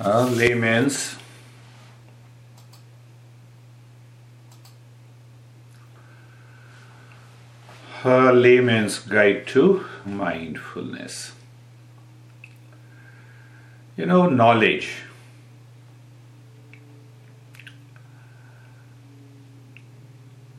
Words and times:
Uh, 0.00 0.26
layman's 0.26 1.16
a 8.04 8.32
layman's 8.32 8.98
guide 8.98 9.46
to 9.46 9.86
mindfulness. 10.04 11.32
You 13.96 14.06
know, 14.06 14.28
knowledge. 14.28 14.90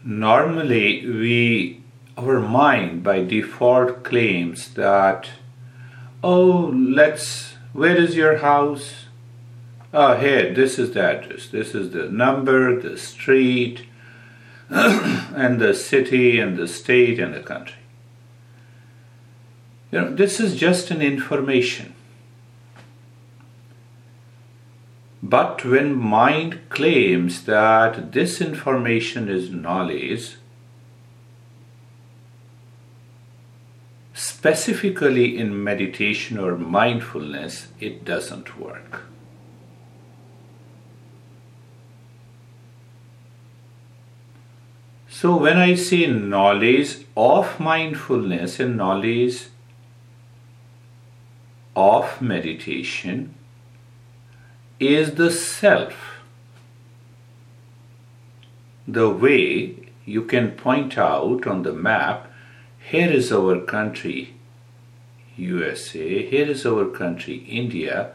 Normally, 0.04 1.05
we, 1.05 1.84
our 2.17 2.40
mind 2.40 3.04
by 3.04 3.23
default 3.23 4.04
claims 4.04 4.73
that, 4.76 5.29
oh, 6.23 6.73
let's, 6.73 7.55
where 7.73 7.98
is 7.98 8.15
your 8.15 8.38
house? 8.38 9.04
Oh, 9.98 10.17
here, 10.17 10.54
this 10.54 10.77
is 10.77 10.91
the 10.91 11.02
address, 11.02 11.48
this 11.48 11.74
is 11.74 11.91
the 11.91 12.10
number, 12.10 12.77
the 12.77 12.98
street, 12.98 13.85
and 14.70 15.62
the 15.62 15.74
city 15.74 16.37
and 16.37 16.57
the 16.57 16.68
state 16.68 17.18
and 17.18 17.34
the 17.34 17.40
country. 17.40 17.79
You 19.93 20.02
know, 20.02 20.13
this 20.13 20.41
is 20.41 20.57
just 20.57 20.91
an 20.91 21.02
information. 21.02 21.93
But 25.24 25.63
when 25.63 25.96
mind 25.96 26.59
claims 26.68 27.46
that 27.46 28.12
this 28.12 28.41
information 28.41 29.30
is 29.30 29.49
knowledge, 29.49 30.35
specifically 34.13 35.37
in 35.37 35.63
meditation 35.63 36.37
or 36.37 36.57
mindfulness, 36.57 37.70
it 37.80 38.04
doesn't 38.04 38.59
work. 38.59 39.04
So, 45.26 45.37
when 45.37 45.57
I 45.57 45.73
say 45.73 46.05
knowledge 46.05 46.98
of 47.18 47.59
mindfulness 47.59 48.59
and 48.59 48.77
knowledge 48.77 49.48
of 51.76 52.21
meditation 52.21 53.34
is 54.79 55.15
the 55.15 55.31
self, 55.31 55.96
the 58.87 59.09
way 59.09 59.90
you 60.05 60.21
can 60.21 60.51
point 60.51 60.96
out 60.96 61.48
on 61.48 61.63
the 61.63 61.73
map 61.73 62.31
here 62.91 63.09
is 63.09 63.31
our 63.31 63.59
country, 63.62 64.35
USA, 65.38 66.23
here 66.23 66.50
is 66.51 66.68
our 66.68 66.85
country, 66.85 67.38
India. 67.50 68.12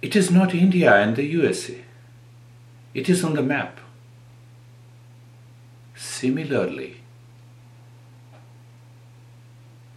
It 0.00 0.14
is 0.14 0.30
not 0.30 0.54
India 0.54 0.94
and 0.94 1.16
the 1.16 1.24
USA, 1.24 1.84
it 2.94 3.08
is 3.08 3.24
on 3.24 3.34
the 3.34 3.42
map. 3.42 3.79
Similarly, 6.00 6.96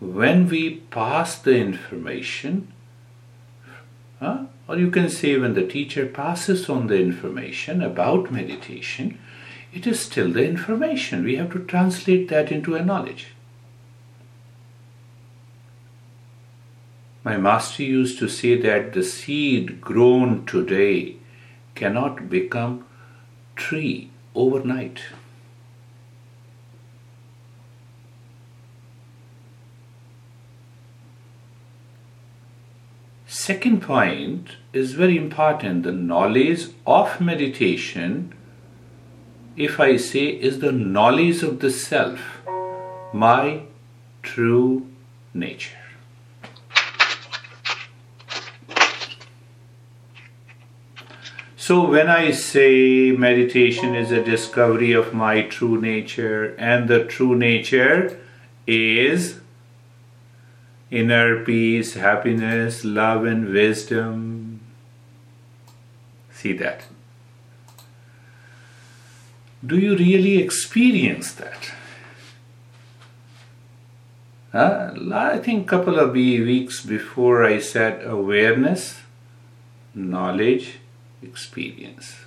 when 0.02 0.50
we 0.50 0.82
pass 0.92 1.38
the 1.38 1.56
information, 1.56 2.74
huh, 4.20 4.48
or 4.68 4.78
you 4.78 4.92
can 4.92 5.10
say 5.10 5.38
when 5.38 5.54
the 5.54 5.66
teacher 5.66 6.06
passes 6.06 6.70
on 6.70 6.88
the 6.88 7.00
information 7.00 7.82
about 7.82 8.34
meditation, 8.34 9.18
it 9.74 9.88
is 9.88 10.02
still 10.02 10.30
the 10.30 10.46
information. 10.46 11.24
We 11.24 11.38
have 11.38 11.54
to 11.54 11.60
translate 11.60 12.28
that 12.28 12.52
into 12.52 12.76
a 12.76 12.84
knowledge. 12.84 13.28
My 17.24 17.38
master 17.38 17.84
used 17.84 18.20
to 18.20 18.28
say 18.28 18.60
that 18.62 18.92
the 18.92 19.04
seed 19.04 19.80
grown 19.80 20.46
today 20.46 21.16
cannot 21.76 22.30
become 22.30 22.86
tree 23.56 24.10
overnight. 24.36 25.00
Second 33.44 33.82
point 33.82 34.52
is 34.72 34.94
very 34.94 35.18
important. 35.18 35.84
The 35.84 35.92
knowledge 35.92 36.68
of 36.88 37.20
meditation, 37.20 38.34
if 39.58 39.82
I 39.82 39.98
say, 39.98 40.28
is 40.28 40.60
the 40.60 40.72
knowledge 40.72 41.44
of 41.44 41.60
the 41.60 41.70
self, 41.70 42.22
my 43.12 43.64
true 44.22 44.88
nature. 45.34 45.84
So, 51.58 51.86
when 51.90 52.08
I 52.08 52.32
say 52.32 53.12
meditation 53.12 53.94
is 53.94 54.14
a 54.14 54.24
discovery 54.24 54.94
of 54.94 55.14
my 55.14 55.42
true 55.42 55.82
nature, 55.82 56.56
and 56.58 56.88
the 56.88 57.04
true 57.04 57.36
nature 57.36 58.18
is 58.66 59.42
inner 60.94 61.44
peace, 61.44 61.96
happiness, 61.96 62.86
love, 62.86 63.26
and 63.26 63.52
wisdom. 63.52 64.62
See 66.32 66.54
that. 66.54 66.86
Do 69.66 69.78
you 69.80 69.96
really 69.98 70.38
experience 70.38 71.34
that? 71.34 71.72
I 74.54 75.40
think 75.40 75.68
couple 75.68 75.98
of 75.98 76.12
weeks 76.14 76.86
before 76.86 77.44
I 77.44 77.60
said 77.60 78.06
awareness, 78.06 79.00
knowledge, 79.96 80.78
experience. 81.24 82.18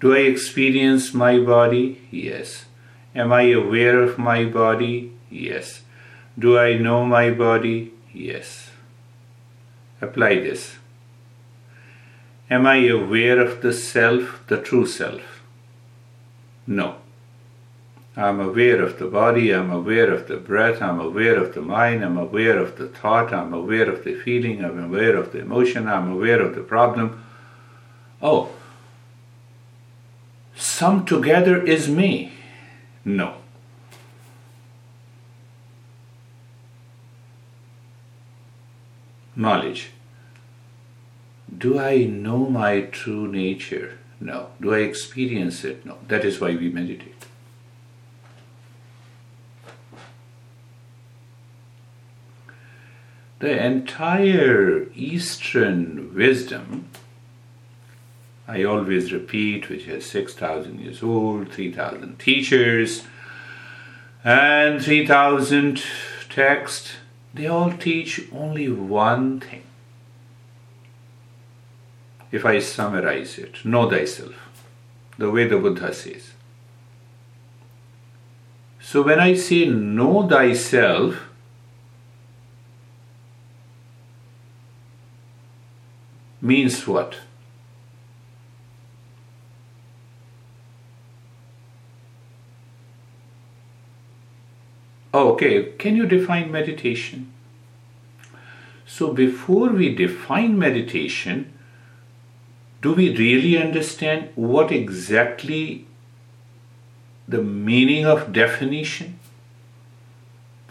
Do 0.00 0.14
I 0.14 0.20
experience 0.20 1.12
my 1.12 1.38
body? 1.38 2.00
Yes. 2.10 2.64
Am 3.14 3.32
I 3.32 3.42
aware 3.50 4.02
of 4.02 4.18
my 4.18 4.44
body? 4.44 5.12
Yes. 5.30 5.82
Do 6.38 6.58
I 6.58 6.78
know 6.78 7.04
my 7.04 7.30
body? 7.30 7.92
Yes. 8.14 8.70
Apply 10.00 10.36
this. 10.36 10.76
Am 12.50 12.66
I 12.66 12.86
aware 12.88 13.38
of 13.38 13.60
the 13.60 13.72
self, 13.72 14.42
the 14.46 14.56
true 14.56 14.86
self? 14.86 15.42
No. 16.66 16.96
I'm 18.16 18.40
aware 18.40 18.82
of 18.82 18.98
the 18.98 19.06
body, 19.06 19.52
I'm 19.52 19.70
aware 19.70 20.10
of 20.12 20.26
the 20.26 20.36
breath, 20.36 20.82
I'm 20.82 20.98
aware 20.98 21.36
of 21.36 21.54
the 21.54 21.60
mind, 21.60 22.04
I'm 22.04 22.18
aware 22.18 22.58
of 22.58 22.76
the 22.76 22.88
thought, 22.88 23.32
I'm 23.32 23.54
aware 23.54 23.88
of 23.88 24.02
the 24.02 24.14
feeling, 24.14 24.64
I'm 24.64 24.82
aware 24.82 25.16
of 25.16 25.30
the 25.30 25.40
emotion, 25.40 25.86
I'm 25.86 26.10
aware 26.10 26.40
of 26.40 26.56
the 26.56 26.62
problem. 26.62 27.24
Oh, 28.20 28.50
sum 30.80 31.04
together 31.04 31.62
is 31.62 31.90
me. 31.90 32.32
No. 33.04 33.34
Knowledge. 39.36 39.90
Do 41.64 41.78
I 41.78 42.04
know 42.04 42.46
my 42.46 42.80
true 42.80 43.28
nature? 43.28 43.98
No. 44.20 44.46
Do 44.58 44.72
I 44.72 44.78
experience 44.78 45.64
it? 45.64 45.84
No. 45.84 45.98
That 46.08 46.24
is 46.24 46.40
why 46.40 46.56
we 46.56 46.70
meditate. 46.70 47.26
The 53.40 53.54
entire 53.66 54.86
Eastern 54.94 56.14
wisdom 56.14 56.88
I 58.50 58.64
always 58.64 59.12
repeat, 59.12 59.68
which 59.68 59.86
is 59.86 60.04
6,000 60.06 60.80
years 60.80 61.04
old, 61.04 61.52
3,000 61.52 62.18
teachers, 62.18 63.04
and 64.24 64.82
3,000 64.82 65.80
texts, 66.28 66.94
they 67.32 67.46
all 67.46 67.70
teach 67.70 68.20
only 68.32 68.68
one 68.68 69.38
thing. 69.38 69.62
If 72.32 72.44
I 72.44 72.58
summarize 72.58 73.38
it, 73.38 73.64
know 73.64 73.88
thyself, 73.88 74.34
the 75.16 75.30
way 75.30 75.46
the 75.46 75.56
Buddha 75.56 75.94
says. 75.94 76.32
So 78.80 79.02
when 79.02 79.20
I 79.20 79.34
say 79.34 79.66
know 79.66 80.26
thyself, 80.26 81.28
means 86.42 86.84
what? 86.88 87.14
Okay, 95.40 95.72
can 95.78 95.96
you 95.96 96.04
define 96.04 96.52
meditation? 96.52 97.32
So 98.86 99.14
before 99.14 99.70
we 99.70 99.94
define 99.94 100.58
meditation, 100.58 101.50
do 102.82 102.92
we 102.92 103.16
really 103.16 103.56
understand 103.56 104.28
what 104.34 104.70
exactly 104.70 105.86
the 107.26 107.42
meaning 107.42 108.04
of 108.04 108.34
definition? 108.34 109.18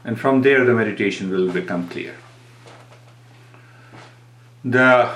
And 0.04 0.19
from 0.19 0.44
there, 0.44 0.63
the 0.63 0.75
meditation 0.75 1.31
will 1.31 1.51
become 1.51 1.88
clear. 1.89 2.13
The 4.63 5.10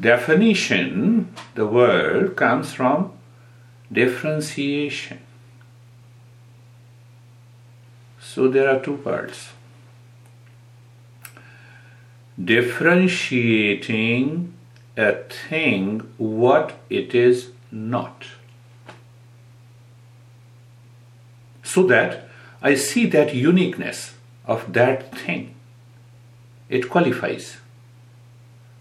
definition, 0.00 1.34
the 1.56 1.66
word 1.66 2.36
comes 2.36 2.72
from 2.72 3.12
differentiation. 3.92 5.18
So 8.34 8.48
there 8.48 8.68
are 8.70 8.80
two 8.80 8.96
parts 8.96 9.50
differentiating 12.42 14.54
a 14.96 15.12
thing 15.12 16.00
what 16.16 16.72
it 16.88 17.14
is 17.14 17.50
not. 17.70 18.24
So 21.62 21.86
that 21.88 22.30
I 22.62 22.74
see 22.74 23.04
that 23.08 23.34
uniqueness 23.34 24.14
of 24.46 24.72
that 24.72 25.14
thing. 25.14 25.54
It 26.70 26.88
qualifies. 26.88 27.58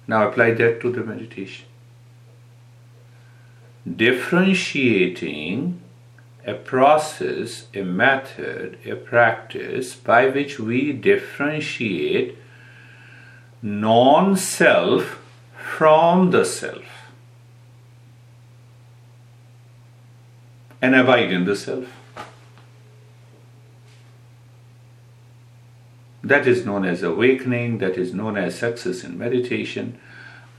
Now 0.08 0.30
apply 0.30 0.52
that 0.52 0.80
to 0.80 0.94
the 0.94 1.04
meditation. 1.04 1.66
Differentiating 4.06 5.81
a 6.46 6.54
process, 6.54 7.68
a 7.74 7.84
method, 7.84 8.78
a 8.86 8.96
practice 8.96 9.96
by 9.96 10.28
which 10.28 10.60
we 10.60 10.92
differentiate 10.92 12.38
non 13.62 14.36
self 14.36 15.20
from 15.56 16.32
the 16.32 16.44
self 16.44 16.84
and 20.82 20.96
abide 20.96 21.32
in 21.32 21.46
the 21.46 21.56
self. 21.56 21.86
That 26.24 26.48
is 26.48 26.66
known 26.66 26.86
as 26.86 27.04
awakening, 27.04 27.80
that 27.80 27.98
is 27.98 28.14
known 28.14 28.38
as 28.38 28.58
success 28.58 29.04
in 29.04 29.18
meditation. 29.18 30.00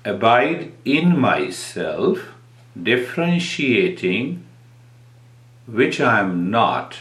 Abide 0.05 0.73
in 0.85 1.19
myself, 1.19 2.19
differentiating 2.81 4.45
which 5.67 6.01
I 6.01 6.21
am 6.21 6.51
not. 6.51 6.99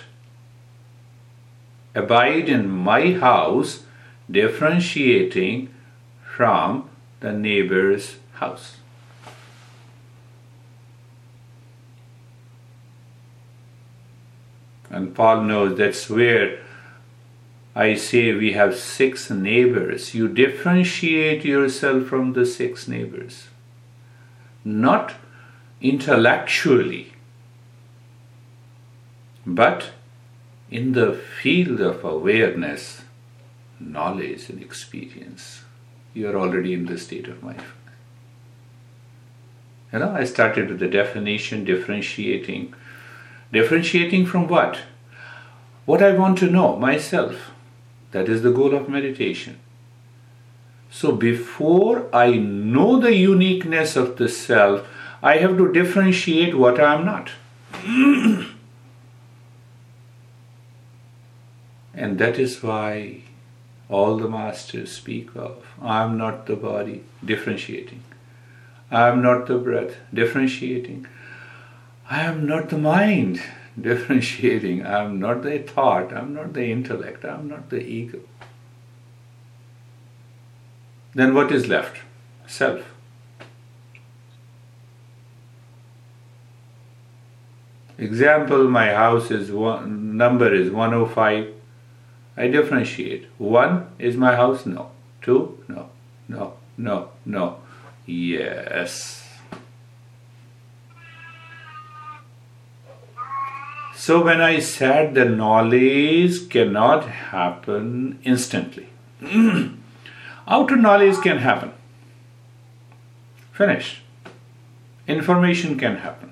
Abide 1.93 2.47
in 2.47 2.69
my 2.69 3.13
house, 3.13 3.83
differentiating 4.29 5.73
from 6.23 6.89
the 7.19 7.33
neighbor's 7.33 8.17
house. 8.33 8.77
And 14.89 15.15
Paul 15.15 15.43
knows 15.43 15.77
that's 15.77 16.09
where 16.09 16.59
I 17.73 17.95
say 17.95 18.33
we 18.33 18.51
have 18.53 18.75
six 18.75 19.29
neighbors. 19.29 20.13
You 20.13 20.27
differentiate 20.27 21.45
yourself 21.45 22.07
from 22.07 22.33
the 22.33 22.45
six 22.45 22.87
neighbors. 22.87 23.47
Not 24.65 25.13
intellectually, 25.79 27.10
but 29.45 29.91
in 30.69 30.93
the 30.93 31.13
field 31.13 31.81
of 31.81 32.03
awareness, 32.03 33.01
knowledge, 33.79 34.49
and 34.49 34.61
experience 34.61 35.63
you 36.13 36.29
are 36.29 36.35
already 36.35 36.73
in 36.73 36.85
the 36.85 36.97
state 36.97 37.27
of 37.27 37.41
mind. 37.41 37.63
You 39.93 39.99
know, 39.99 40.11
I 40.11 40.23
started 40.23 40.69
with 40.69 40.79
the 40.79 40.87
definition, 40.87 41.63
differentiating. 41.63 42.73
Differentiating 43.51 44.25
from 44.25 44.47
what? 44.47 44.79
What 45.85 46.01
I 46.01 46.13
want 46.13 46.37
to 46.39 46.49
know 46.49 46.77
myself. 46.77 47.51
That 48.11 48.29
is 48.29 48.41
the 48.41 48.51
goal 48.51 48.73
of 48.73 48.89
meditation. 48.89 49.59
So 50.89 51.13
before 51.13 52.13
I 52.13 52.31
know 52.31 52.99
the 52.99 53.15
uniqueness 53.15 53.95
of 53.95 54.17
the 54.17 54.27
self, 54.27 54.85
I 55.23 55.37
have 55.37 55.57
to 55.57 55.71
differentiate 55.71 56.57
what 56.57 56.79
I 56.79 56.95
am 56.95 57.05
not. 57.05 57.31
and 61.93 62.17
that 62.19 62.39
is 62.39 62.63
why 62.63 63.21
all 63.89 64.17
the 64.17 64.29
masters 64.29 64.91
speak 64.91 65.35
of. 65.35 65.65
I 65.81 66.03
am 66.03 66.17
not 66.17 66.45
the 66.45 66.55
body, 66.55 67.03
differentiating. 67.23 68.03
I 68.89 69.09
am 69.09 69.21
not 69.21 69.47
the 69.47 69.57
breath, 69.57 69.97
differentiating. 70.13 71.07
I 72.09 72.21
am 72.21 72.45
not 72.45 72.69
the 72.69 72.77
mind, 72.77 73.41
differentiating. 73.79 74.85
I 74.85 75.03
am 75.03 75.19
not 75.19 75.43
the 75.43 75.59
thought, 75.59 76.13
I 76.13 76.19
am 76.19 76.33
not 76.33 76.53
the 76.53 76.71
intellect, 76.71 77.25
I 77.25 77.35
am 77.35 77.47
not 77.47 77.69
the 77.69 77.81
ego. 77.81 78.19
Then 81.13 81.33
what 81.33 81.51
is 81.51 81.67
left? 81.67 81.97
Self. 82.47 82.83
Example, 87.97 88.67
my 88.67 88.93
house 88.93 89.29
is 89.29 89.51
one 89.51 90.17
number 90.17 90.53
is 90.53 90.71
105 90.71 91.53
I 92.37 92.47
differentiate. 92.47 93.27
One 93.37 93.87
is 93.99 94.15
my 94.17 94.35
house? 94.35 94.65
No. 94.65 94.91
Two? 95.21 95.63
No. 95.67 95.89
No. 96.27 96.53
No. 96.77 97.09
No. 97.25 97.57
Yes. 98.05 99.21
So 103.95 104.23
when 104.23 104.41
I 104.41 104.59
said 104.59 105.13
the 105.13 105.25
knowledge 105.25 106.49
cannot 106.49 107.05
happen 107.07 108.19
instantly, 108.23 108.87
outer 110.47 110.75
knowledge 110.75 111.17
can 111.21 111.37
happen. 111.37 111.71
Finished. 113.51 114.01
Information 115.07 115.77
can 115.77 115.97
happen. 115.97 116.30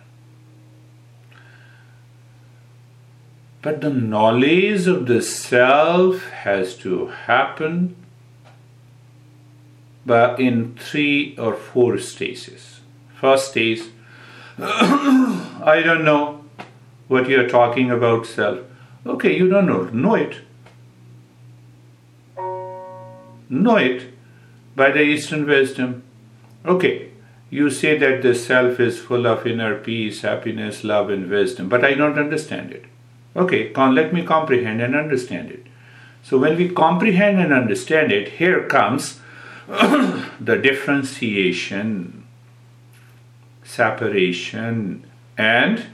But 3.62 3.82
the 3.82 3.89
knowledge 3.89 4.88
of 4.88 5.06
the 5.06 5.22
self 5.22 6.24
has 6.30 6.75
to 6.78 7.08
happen 7.08 7.96
but 10.06 10.39
in 10.39 10.75
three 10.75 11.38
or 11.38 11.54
four 11.54 12.00
stages. 12.00 12.80
First 13.13 13.51
stage, 13.51 13.84
I 14.58 15.82
don't 15.86 16.04
know 16.04 16.46
what 17.08 17.30
you're 17.30 17.48
talking 17.48 17.92
about, 17.92 18.25
self. 18.25 18.60
Okay, 19.06 19.38
you 19.38 19.48
don't 19.48 19.68
know. 19.68 19.84
Know 19.84 20.16
it. 20.16 20.39
Know 23.50 23.78
it 23.78 24.13
by 24.75 24.92
the 24.92 25.01
Eastern 25.01 25.46
wisdom. 25.46 26.01
Okay, 26.66 27.12
you 27.51 27.70
say 27.70 27.98
that 27.98 28.22
the 28.22 28.34
self 28.34 28.80
is 28.80 29.00
full 29.00 29.28
of 29.28 29.46
inner 29.46 29.75
peace, 29.75 30.22
happiness, 30.22 30.84
love, 30.84 31.10
and 31.10 31.30
wisdom, 31.30 31.70
but 31.70 31.86
I 31.86 31.94
don't 31.94 32.18
understand 32.18 32.72
it. 32.72 32.86
Okay, 33.39 33.72
let 33.74 34.13
me 34.13 34.22
comprehend 34.25 34.81
and 34.81 34.93
understand 34.93 35.50
it. 35.50 35.65
So 36.22 36.38
when 36.38 36.58
we 36.58 36.67
comprehend 36.67 37.39
and 37.39 37.53
understand 37.53 38.12
it, 38.12 38.34
here 38.34 38.67
comes 38.67 39.22
the 39.69 40.58
differentiation, 40.62 42.25
separation, 43.63 45.05
and 45.38 45.86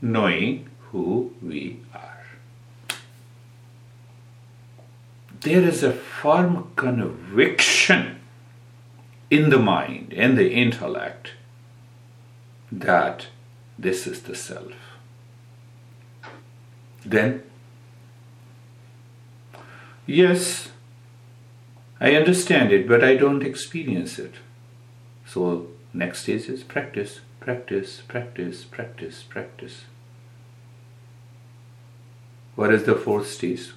knowing 0.00 0.70
who 0.92 1.34
we 1.42 1.80
are. 1.92 2.24
There 5.42 5.62
is 5.62 5.82
a 5.82 5.92
firm 5.92 6.72
conviction 6.74 8.18
in 9.30 9.50
the 9.50 9.58
mind 9.58 10.14
in 10.14 10.36
the 10.36 10.54
intellect 10.54 11.32
that 12.72 13.26
this 13.78 14.06
is 14.06 14.22
the 14.22 14.34
self 14.34 14.87
then 17.04 17.42
yes 20.06 20.70
i 22.00 22.14
understand 22.14 22.72
it 22.72 22.88
but 22.88 23.04
i 23.04 23.14
don't 23.16 23.42
experience 23.42 24.18
it 24.18 24.34
so 25.26 25.66
next 25.92 26.22
stage 26.22 26.48
is 26.48 26.62
practice 26.62 27.20
practice 27.40 28.02
practice 28.08 28.64
practice 28.64 29.22
practice 29.22 29.84
What 32.58 32.74
is 32.74 32.82
the 32.86 32.96
fourth 32.96 33.28
stage? 33.28 33.70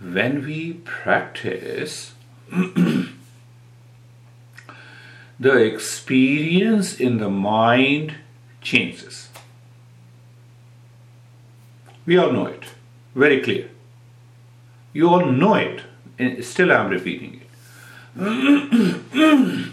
When 0.00 0.44
we 0.44 0.74
practice, 0.84 2.12
the 5.40 5.56
experience 5.56 7.00
in 7.00 7.18
the 7.18 7.28
mind 7.28 8.14
changes. 8.60 9.30
We 12.06 12.18
all 12.18 12.32
know 12.32 12.46
it, 12.46 12.64
very 13.14 13.40
clear. 13.40 13.70
You 14.92 15.08
all 15.08 15.26
know 15.26 15.54
it, 15.54 15.82
and 16.18 16.44
still 16.44 16.70
I'm 16.70 16.90
repeating 16.90 17.40
it. 17.40 17.44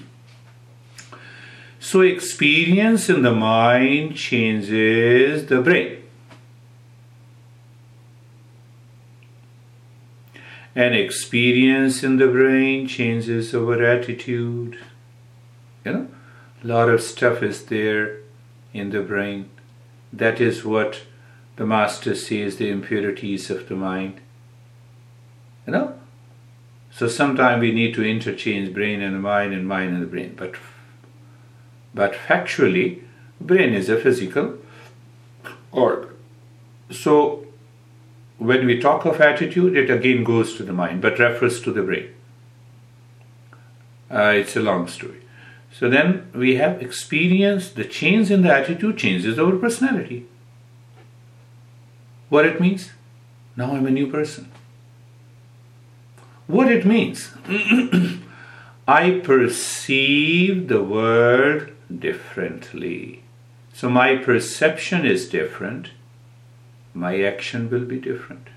so, 1.80 2.02
experience 2.02 3.10
in 3.10 3.22
the 3.22 3.34
mind 3.34 4.16
changes 4.16 5.46
the 5.46 5.62
brain. 5.62 5.98
And 10.74 10.96
experience 10.96 12.02
in 12.02 12.16
the 12.18 12.28
brain 12.28 12.88
changes 12.88 13.54
our 13.54 13.84
attitude. 13.84 14.80
You 15.84 15.92
know, 15.92 16.08
a 16.64 16.68
lot 16.68 16.88
of 16.88 17.02
stuff 17.02 17.44
is 17.44 17.66
there 17.66 18.20
in 18.74 18.92
the 18.92 19.02
brain. 19.02 19.50
That 20.14 20.40
is 20.40 20.64
what 20.64 21.02
the 21.62 21.68
Master 21.68 22.16
says 22.16 22.58
the 22.58 22.72
impurities 22.72 23.52
of 23.52 23.70
the 23.70 23.76
mind. 23.76 24.20
You 25.68 25.74
know? 25.74 25.94
So 26.90 27.08
sometimes 27.08 27.62
we 27.62 27.72
need 27.72 27.94
to 27.94 28.04
interchange 28.04 28.74
brain 28.74 29.00
and 29.00 29.22
mind 29.22 29.54
and 29.54 29.68
mind 29.68 29.96
and 29.96 30.10
brain. 30.10 30.34
But 30.36 30.56
but 31.94 32.14
factually, 32.14 33.04
brain 33.40 33.76
is 33.76 33.90
a 33.90 34.00
physical 34.00 34.58
organ. 35.72 36.10
So 36.90 37.46
when 38.40 38.66
we 38.66 38.80
talk 38.80 39.06
of 39.06 39.22
attitude, 39.22 39.78
it 39.78 39.92
again 39.92 40.24
goes 40.24 40.56
to 40.56 40.64
the 40.64 40.74
mind, 40.74 41.00
but 41.00 41.20
refers 41.20 41.62
to 41.62 41.72
the 41.72 41.84
brain. 41.84 42.10
Uh, 44.10 44.34
it's 44.36 44.56
a 44.56 44.62
long 44.62 44.88
story. 44.88 45.22
So 45.72 45.92
then 45.92 46.28
we 46.34 46.56
have 46.56 46.82
experience, 46.82 47.70
the 47.70 47.86
change 47.86 48.32
in 48.32 48.42
the 48.42 48.52
attitude 48.52 48.98
changes 48.98 49.38
our 49.38 49.56
personality. 49.58 50.26
What 52.32 52.46
it 52.46 52.62
means? 52.62 52.92
Now 53.58 53.74
I'm 53.74 53.86
a 53.86 53.92
new 53.92 54.10
person. 54.10 54.50
What 56.48 56.72
it 56.72 56.86
means? 56.86 57.30
I 58.88 59.20
perceive 59.22 60.70
the 60.70 60.82
world 60.82 61.72
differently. 61.94 63.24
So 63.74 63.90
my 63.90 64.16
perception 64.16 65.06
is 65.06 65.28
different, 65.28 65.90
my 66.94 67.22
action 67.22 67.70
will 67.70 67.84
be 67.84 68.00
different. 68.00 68.48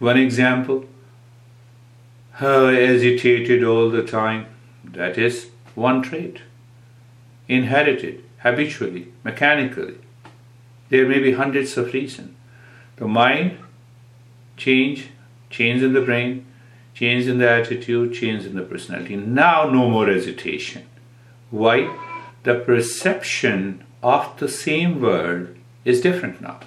One 0.00 0.18
example, 0.18 0.86
her 2.42 2.74
agitated 2.74 3.62
all 3.62 3.88
the 3.88 4.02
time, 4.02 4.46
that 4.82 5.16
is 5.16 5.50
one 5.76 6.02
trait. 6.02 6.40
Inherited, 7.46 8.24
habitually, 8.38 9.12
mechanically. 9.22 9.98
There 10.88 11.08
may 11.08 11.18
be 11.18 11.32
hundreds 11.32 11.76
of 11.76 11.92
reasons. 11.92 12.36
The 12.96 13.06
mind, 13.06 13.58
change, 14.56 15.08
change 15.50 15.82
in 15.82 15.92
the 15.92 16.00
brain, 16.00 16.46
change 16.94 17.26
in 17.26 17.38
the 17.38 17.48
attitude, 17.48 18.14
change 18.14 18.44
in 18.44 18.54
the 18.54 18.62
personality. 18.62 19.16
Now, 19.16 19.68
no 19.68 19.90
more 19.90 20.06
hesitation. 20.06 20.86
Why? 21.50 21.94
The 22.44 22.54
perception 22.54 23.84
of 24.02 24.38
the 24.38 24.48
same 24.48 25.00
world 25.00 25.48
is 25.84 26.00
different 26.00 26.40
now. 26.40 26.60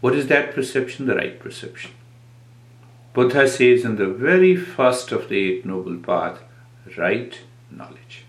What 0.00 0.14
is 0.14 0.28
that 0.28 0.54
perception? 0.54 1.06
The 1.06 1.16
right 1.16 1.38
perception. 1.38 1.90
Buddha 3.12 3.48
says 3.48 3.84
in 3.84 3.96
the 3.96 4.08
very 4.08 4.54
first 4.54 5.10
of 5.10 5.28
the 5.28 5.38
Eight 5.38 5.64
Noble 5.64 5.96
Path 5.96 6.40
right 6.96 7.38
knowledge. 7.70 8.25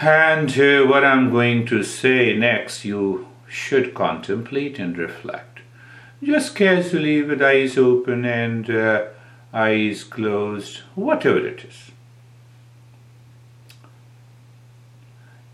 And 0.00 0.58
uh, 0.58 0.86
what 0.86 1.04
I'm 1.04 1.30
going 1.30 1.66
to 1.66 1.82
say 1.82 2.34
next, 2.34 2.86
you 2.86 3.28
should 3.46 3.92
contemplate 3.92 4.78
and 4.78 4.96
reflect. 4.96 5.58
Just 6.22 6.56
casually, 6.56 7.20
with 7.22 7.42
eyes 7.42 7.76
open 7.76 8.24
and 8.24 8.70
uh, 8.70 9.08
eyes 9.52 10.04
closed, 10.04 10.78
whatever 10.94 11.46
it 11.46 11.64
is. 11.64 11.90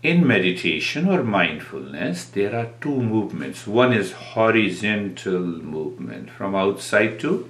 In 0.01 0.25
meditation 0.25 1.09
or 1.09 1.23
mindfulness, 1.23 2.23
there 2.23 2.55
are 2.55 2.69
two 2.79 3.01
movements. 3.01 3.67
One 3.67 3.91
is 3.91 4.13
horizontal 4.13 5.41
movement 5.41 6.29
from 6.29 6.55
outside 6.55 7.19
to 7.19 7.49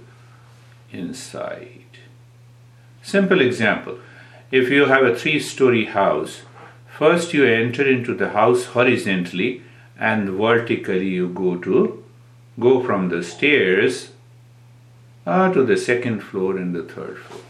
inside. 0.91 1.83
Simple 3.03 3.41
example 3.41 3.99
if 4.49 4.69
you 4.69 4.85
have 4.85 5.03
a 5.03 5.13
three 5.13 5.39
story 5.39 5.85
house, 5.85 6.41
first 6.97 7.33
you 7.33 7.45
enter 7.45 7.87
into 7.87 8.13
the 8.13 8.29
house 8.29 8.65
horizontally 8.75 9.61
and 9.99 10.29
vertically 10.29 11.07
you 11.07 11.27
go 11.29 11.55
to 11.57 12.03
go 12.59 12.83
from 12.83 13.09
the 13.09 13.23
stairs 13.23 14.11
uh, 15.25 15.51
to 15.53 15.63
the 15.63 15.77
second 15.77 16.21
floor 16.21 16.57
and 16.57 16.73
the 16.73 16.83
third 16.83 17.17
floor. 17.17 17.41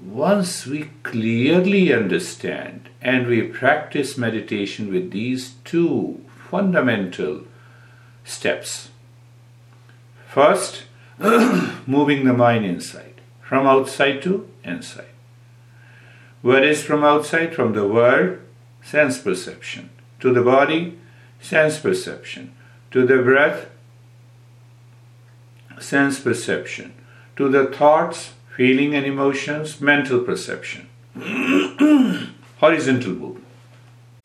Once 0.00 0.66
we 0.66 0.90
clearly 1.02 1.92
understand 1.92 2.88
and 3.00 3.26
we 3.26 3.42
practice 3.42 4.18
meditation 4.18 4.92
with 4.92 5.10
these 5.10 5.54
two 5.64 6.20
fundamental 6.50 7.42
steps. 8.24 8.88
First, 10.28 10.84
moving 11.86 12.24
the 12.24 12.32
mind 12.32 12.64
inside, 12.64 13.17
from 13.48 13.66
outside 13.66 14.20
to 14.20 14.46
inside. 14.62 15.14
What 16.42 16.62
is 16.62 16.82
from 16.82 17.02
outside? 17.02 17.54
From 17.54 17.72
the 17.72 17.88
world, 17.88 18.40
sense 18.82 19.18
perception. 19.18 19.88
To 20.20 20.34
the 20.34 20.42
body, 20.42 20.98
sense 21.40 21.78
perception. 21.78 22.52
To 22.90 23.06
the 23.06 23.22
breath, 23.22 23.70
sense 25.80 26.20
perception. 26.20 26.92
To 27.36 27.48
the 27.48 27.66
thoughts, 27.66 28.32
feeling, 28.54 28.94
and 28.94 29.06
emotions, 29.06 29.80
mental 29.80 30.20
perception. 30.20 30.90
Horizontal 32.58 33.12
movement. 33.12 33.37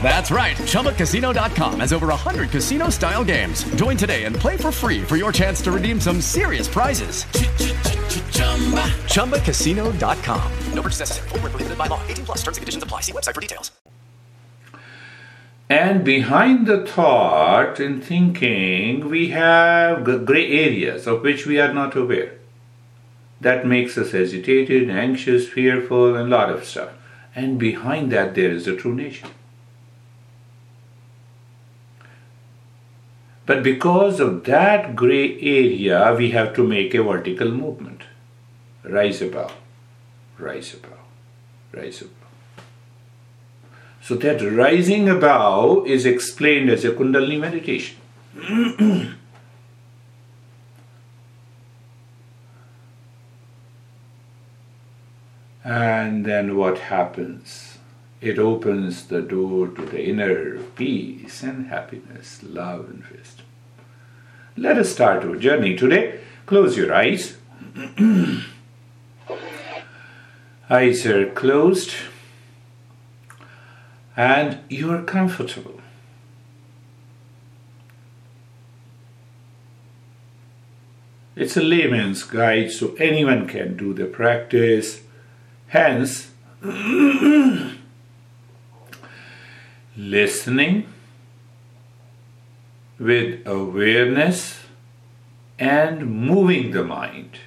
That's 0.00 0.30
right. 0.30 0.56
ChumbaCasino.com 0.56 1.80
has 1.80 1.92
over 1.92 2.06
100 2.06 2.50
casino 2.50 2.88
style 2.90 3.24
games. 3.24 3.64
Join 3.74 3.96
today 3.96 4.24
and 4.24 4.36
play 4.36 4.56
for 4.56 4.70
free 4.70 5.02
for 5.02 5.16
your 5.16 5.32
chance 5.32 5.60
to 5.62 5.72
redeem 5.72 6.00
some 6.00 6.20
serious 6.20 6.68
prizes. 6.68 7.24
ChumbaCasino.com. 9.12 10.52
No 10.72 10.82
purchase 10.82 11.00
necessary. 11.00 11.28
Full 11.30 11.38
prohibited 11.40 11.76
by 11.76 11.88
law. 11.88 12.00
18 12.06 12.24
plus 12.26 12.38
terms 12.38 12.56
and 12.58 12.62
conditions 12.62 12.84
apply. 12.84 13.00
See 13.00 13.12
website 13.12 13.34
for 13.34 13.40
details. 13.40 13.72
And 15.68 16.04
behind 16.04 16.68
the 16.68 16.86
thought 16.86 17.80
and 17.80 18.02
thinking, 18.02 19.08
we 19.10 19.30
have 19.30 20.04
gray 20.24 20.48
areas 20.64 21.08
of 21.08 21.22
which 21.22 21.44
we 21.44 21.58
are 21.58 21.74
not 21.74 21.96
aware. 21.96 22.34
That 23.40 23.66
makes 23.66 23.98
us 23.98 24.14
agitated, 24.14 24.88
anxious, 24.88 25.48
fearful, 25.48 26.14
and 26.14 26.32
a 26.32 26.36
lot 26.36 26.50
of 26.50 26.64
stuff. 26.64 26.90
And 27.36 27.58
behind 27.58 28.10
that, 28.12 28.34
there 28.34 28.50
is 28.50 28.64
the 28.64 28.74
true 28.74 28.94
nature. 28.94 29.28
But 33.44 33.62
because 33.62 34.18
of 34.20 34.44
that 34.44 34.96
gray 34.96 35.38
area, 35.40 36.14
we 36.18 36.30
have 36.30 36.54
to 36.54 36.66
make 36.66 36.94
a 36.94 37.02
vertical 37.02 37.50
movement, 37.50 38.02
rise 38.82 39.22
above. 39.22 39.52
rise 40.38 40.74
above, 40.74 40.98
rise 41.72 42.00
above. 42.02 42.12
So 44.02 44.16
that 44.16 44.42
rising 44.42 45.08
above 45.08 45.86
is 45.86 46.04
explained 46.06 46.70
as 46.70 46.84
a 46.84 46.90
Kundalini 46.90 47.40
meditation. 47.40 47.96
and 55.66 56.24
then 56.24 56.56
what 56.56 56.78
happens? 56.78 57.78
It 58.20 58.38
opens 58.38 59.08
the 59.08 59.20
door 59.20 59.66
to 59.66 59.84
the 59.84 60.00
inner 60.00 60.58
peace 60.76 61.42
and 61.42 61.66
happiness, 61.66 62.40
love 62.44 62.88
and 62.88 63.04
wisdom. 63.06 63.46
Let 64.56 64.78
us 64.78 64.92
start 64.92 65.24
our 65.24 65.34
journey 65.34 65.76
today. 65.76 66.20
Close 66.46 66.76
your 66.76 66.94
eyes. 66.94 67.36
eyes 70.70 71.04
are 71.04 71.30
closed 71.30 71.94
and 74.16 74.60
you 74.68 74.92
are 74.92 75.02
comfortable. 75.02 75.80
It's 81.34 81.56
a 81.56 81.60
layman's 81.60 82.22
guide, 82.22 82.70
so 82.70 82.94
anyone 82.94 83.48
can 83.48 83.76
do 83.76 83.92
the 83.92 84.06
practice. 84.06 85.02
Hence, 85.68 86.30
listening 89.96 90.86
with 92.98 93.46
awareness 93.46 94.60
and 95.58 96.06
moving 96.06 96.70
the 96.70 96.84
mind. 96.84 97.38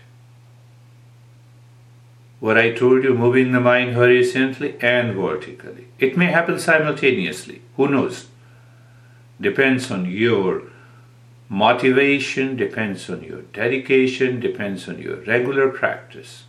What 2.39 2.57
I 2.57 2.71
told 2.71 3.03
you, 3.03 3.13
moving 3.13 3.51
the 3.51 3.59
mind 3.59 3.95
horizontally 3.95 4.75
and 4.81 5.15
vertically. 5.15 5.87
It 5.99 6.17
may 6.17 6.27
happen 6.27 6.59
simultaneously, 6.59 7.61
who 7.75 7.87
knows? 7.87 8.27
Depends 9.41 9.91
on 9.91 10.05
your 10.05 10.63
motivation, 11.49 12.55
depends 12.55 13.09
on 13.09 13.23
your 13.23 13.41
dedication, 13.41 14.39
depends 14.39 14.87
on 14.87 14.99
your 14.99 15.17
regular 15.17 15.69
practice. 15.69 16.43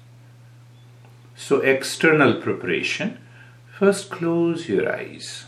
So, 1.40 1.62
external 1.62 2.34
preparation 2.34 3.16
first 3.78 4.10
close 4.10 4.68
your 4.68 4.94
eyes. 4.94 5.46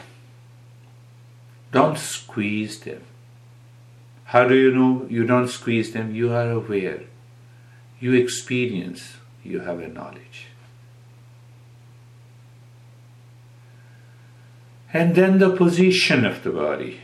Don't 1.71 1.99
squeeze 1.99 2.81
them. 2.81 3.03
How 4.25 4.49
do 4.49 4.55
you 4.55 4.73
know 4.73 5.07
you 5.11 5.27
don't 5.27 5.49
squeeze 5.49 5.93
them? 5.93 6.15
You 6.15 6.33
are 6.33 6.51
aware. 6.51 7.03
You 8.01 8.15
experience. 8.15 9.19
You 9.45 9.61
have 9.61 9.81
a 9.81 9.89
knowledge. 9.89 10.47
And 14.95 15.15
then 15.15 15.41
the 15.41 15.55
position 15.55 16.25
of 16.25 16.43
the 16.43 16.53
body. 16.53 17.01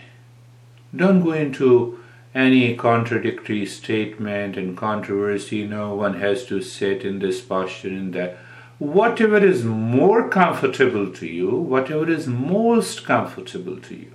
Don't 0.96 1.22
go 1.22 1.32
into 1.32 2.00
any 2.34 2.74
contradictory 2.74 3.66
statement 3.66 4.56
and 4.56 4.78
controversy. 4.78 5.66
No 5.66 5.94
one 5.94 6.20
has 6.20 6.46
to 6.46 6.62
sit 6.62 7.04
in 7.04 7.18
this 7.18 7.42
posture 7.42 7.88
in 7.88 8.12
that. 8.12 8.38
Whatever 8.78 9.38
is 9.38 9.64
more 9.64 10.28
comfortable 10.28 11.10
to 11.12 11.26
you, 11.26 11.50
whatever 11.50 12.08
is 12.08 12.28
most 12.28 13.04
comfortable 13.04 13.76
to 13.78 13.94
you. 13.94 14.12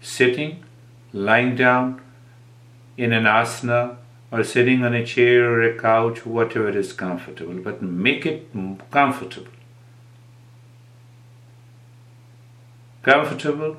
Sitting, 0.00 0.64
lying 1.12 1.56
down 1.56 2.00
in 2.96 3.12
an 3.12 3.24
asana 3.24 3.96
or 4.30 4.44
sitting 4.44 4.84
on 4.84 4.94
a 4.94 5.04
chair 5.04 5.50
or 5.50 5.62
a 5.62 5.76
couch, 5.76 6.24
whatever 6.24 6.68
is 6.68 6.92
comfortable, 6.92 7.54
but 7.54 7.82
make 7.82 8.24
it 8.24 8.48
comfortable. 8.90 9.50
Comfortable, 13.02 13.78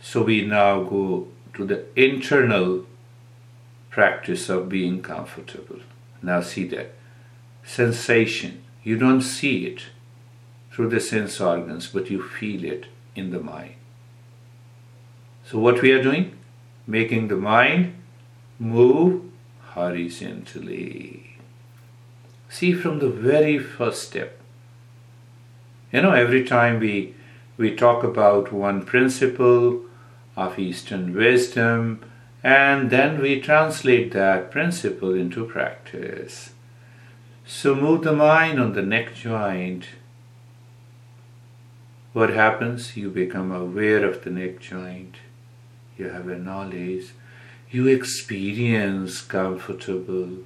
so 0.00 0.22
we 0.22 0.44
now 0.44 0.82
go 0.82 1.28
to 1.54 1.64
the 1.64 1.86
internal 1.96 2.84
practice 3.88 4.48
of 4.48 4.68
being 4.68 5.00
comfortable. 5.00 5.80
Now 6.22 6.40
see 6.40 6.66
that 6.68 6.92
sensation, 7.64 8.64
you 8.82 8.96
don't 8.96 9.22
see 9.22 9.66
it 9.66 9.84
through 10.72 10.88
the 10.88 11.00
sense 11.00 11.40
organs, 11.40 11.88
but 11.88 12.10
you 12.10 12.22
feel 12.22 12.64
it 12.64 12.86
in 13.14 13.30
the 13.30 13.40
mind. 13.40 13.74
So, 15.44 15.58
what 15.58 15.82
we 15.82 15.92
are 15.92 16.02
doing? 16.02 16.36
Making 16.86 17.28
the 17.28 17.36
mind 17.36 17.94
move 18.58 19.22
horizontally. 19.70 21.38
See 22.48 22.72
from 22.72 22.98
the 22.98 23.10
very 23.10 23.58
first 23.58 24.02
step. 24.02 24.40
You 25.92 26.02
know, 26.02 26.12
every 26.12 26.44
time 26.44 26.80
we 26.80 27.14
we 27.56 27.74
talk 27.74 28.04
about 28.04 28.52
one 28.52 28.84
principle 28.84 29.84
of 30.36 30.58
Eastern 30.58 31.12
wisdom, 31.14 32.00
and 32.44 32.90
then 32.90 33.20
we 33.20 33.40
translate 33.40 34.12
that 34.12 34.52
principle 34.52 35.12
into 35.12 35.44
practice. 35.44 36.50
So 37.50 37.74
move 37.74 38.02
the 38.02 38.12
mind 38.12 38.60
on 38.60 38.74
the 38.74 38.82
neck 38.82 39.14
joint. 39.14 39.86
What 42.12 42.30
happens? 42.30 42.94
You 42.94 43.10
become 43.10 43.50
aware 43.50 44.04
of 44.04 44.22
the 44.22 44.30
neck 44.30 44.60
joint 44.60 45.16
you 45.98 46.08
have 46.08 46.28
a 46.28 46.38
knowledge, 46.38 47.12
you 47.70 47.88
experience 47.88 49.20
comfortable, 49.20 50.38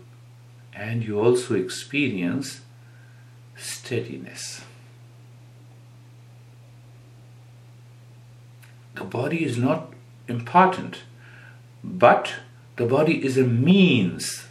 and 0.73 1.05
you 1.05 1.21
also 1.21 1.55
experience 1.55 2.63
steadiness. 3.57 4.63
The 8.95 9.05
body 9.05 9.45
is 9.45 9.59
not 9.59 9.93
important, 10.27 11.01
but 11.85 12.35
the 12.77 12.87
body 12.87 13.25
is 13.25 13.37
a 13.37 13.45
means 13.45 14.47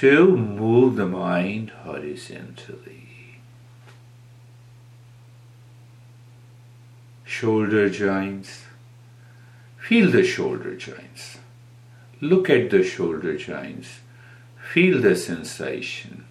to 0.00 0.36
move 0.36 0.96
the 0.96 1.06
mind 1.06 1.70
horizontally. 1.84 2.96
shoulder 7.36 7.90
joints. 7.90 8.64
Feel 9.76 10.10
the 10.10 10.24
shoulder 10.24 10.74
joints. 10.74 11.36
Look 12.22 12.48
at 12.48 12.70
the 12.70 12.82
shoulder 12.82 13.36
joints. 13.36 14.00
Feel 14.72 15.02
the 15.02 15.14
sensation. 15.14 16.24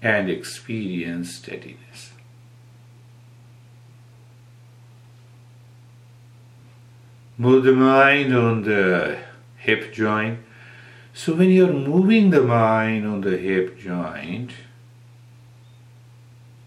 And 0.00 0.30
experience 0.30 1.34
steadiness. 1.34 2.11
Move 7.38 7.64
the 7.64 7.72
mind 7.72 8.34
on 8.34 8.62
the 8.62 9.18
hip 9.56 9.92
joint. 9.92 10.40
So 11.14 11.34
when 11.34 11.50
you're 11.50 11.72
moving 11.72 12.30
the 12.30 12.42
mind 12.42 13.06
on 13.06 13.22
the 13.22 13.36
hip 13.36 13.78
joint, 13.78 14.52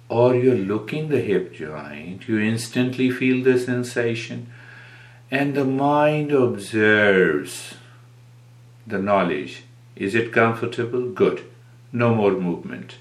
or 0.10 0.36
you're 0.36 0.56
looking 0.56 1.10
the 1.10 1.21
hip 1.21 1.54
joint, 1.54 2.28
you 2.28 2.39
instantly 2.39 3.10
feel 3.10 3.43
the 3.43 3.60
sensation, 3.60 4.51
and 5.32 5.56
the 5.56 5.65
mind 5.65 6.32
observes 6.32 7.75
the 8.86 8.99
knowledge. 8.99 9.63
Is 9.95 10.13
it 10.13 10.34
comfortable? 10.34 11.10
Good. 11.10 11.43
No 11.91 12.13
more 12.13 12.32
movement. 12.32 12.95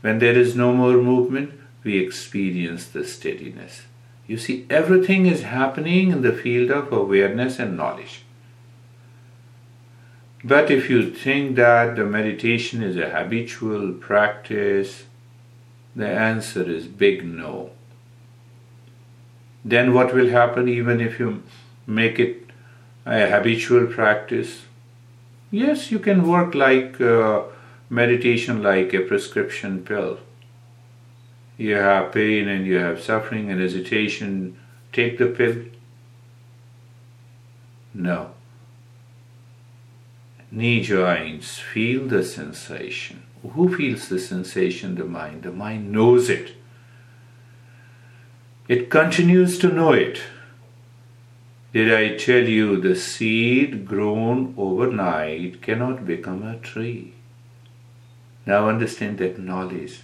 When 0.00 0.18
there 0.18 0.38
is 0.38 0.54
no 0.54 0.72
more 0.72 0.96
movement, 0.96 1.52
we 1.82 1.98
experience 1.98 2.86
the 2.86 3.04
steadiness. 3.04 3.82
You 4.28 4.36
see, 4.36 4.66
everything 4.68 5.24
is 5.24 5.42
happening 5.42 6.10
in 6.12 6.20
the 6.20 6.34
field 6.34 6.70
of 6.70 6.92
awareness 6.92 7.58
and 7.58 7.76
knowledge. 7.76 8.24
But 10.44 10.70
if 10.70 10.88
you 10.90 11.10
think 11.10 11.56
that 11.56 11.96
the 11.96 12.04
meditation 12.04 12.82
is 12.82 12.96
a 12.96 13.08
habitual 13.08 13.94
practice, 13.94 15.04
the 15.96 16.06
answer 16.06 16.62
is 16.62 16.86
big 16.86 17.24
no. 17.24 17.70
Then 19.64 19.94
what 19.94 20.14
will 20.14 20.28
happen 20.28 20.68
even 20.68 21.00
if 21.00 21.18
you 21.18 21.42
make 21.86 22.20
it 22.20 22.50
a 23.06 23.30
habitual 23.30 23.86
practice? 23.86 24.66
Yes, 25.50 25.90
you 25.90 25.98
can 25.98 26.28
work 26.28 26.54
like 26.54 27.00
uh, 27.00 27.44
meditation 27.88 28.62
like 28.62 28.92
a 28.92 29.00
prescription 29.00 29.82
pill. 29.82 30.18
You 31.58 31.74
have 31.74 32.12
pain 32.12 32.48
and 32.48 32.64
you 32.64 32.76
have 32.76 33.02
suffering 33.02 33.50
and 33.50 33.60
hesitation, 33.60 34.56
take 34.92 35.18
the 35.18 35.26
pill. 35.26 35.56
No. 37.92 38.30
Knee 40.52 40.80
joints, 40.80 41.58
feel 41.58 42.06
the 42.06 42.24
sensation. 42.24 43.24
Who 43.42 43.76
feels 43.76 44.08
the 44.08 44.18
sensation? 44.18 44.94
The 44.94 45.04
mind. 45.04 45.42
The 45.42 45.52
mind 45.52 45.92
knows 45.92 46.30
it. 46.30 46.54
It 48.68 48.88
continues 48.88 49.58
to 49.58 49.68
know 49.68 49.92
it. 49.92 50.20
Did 51.72 51.92
I 51.92 52.16
tell 52.16 52.48
you 52.48 52.80
the 52.80 52.96
seed 52.96 53.84
grown 53.84 54.54
overnight 54.56 55.60
cannot 55.60 56.06
become 56.06 56.42
a 56.42 56.56
tree? 56.56 57.14
Now 58.46 58.68
understand 58.68 59.18
that 59.18 59.38
knowledge, 59.38 60.00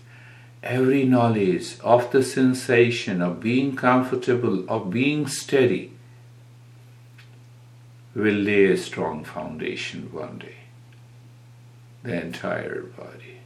every 0.64 1.04
knowledge 1.04 1.78
of 1.80 2.10
the 2.10 2.22
sensation 2.22 3.20
of 3.20 3.40
being 3.40 3.76
comfortable, 3.76 4.68
of 4.68 4.90
being 4.90 5.26
steady, 5.26 5.92
will 8.14 8.34
lay 8.34 8.66
a 8.66 8.76
strong 8.76 9.24
foundation 9.24 10.12
one 10.12 10.38
day. 10.38 10.56
The 12.02 12.20
entire 12.22 12.82
body. 12.82 13.38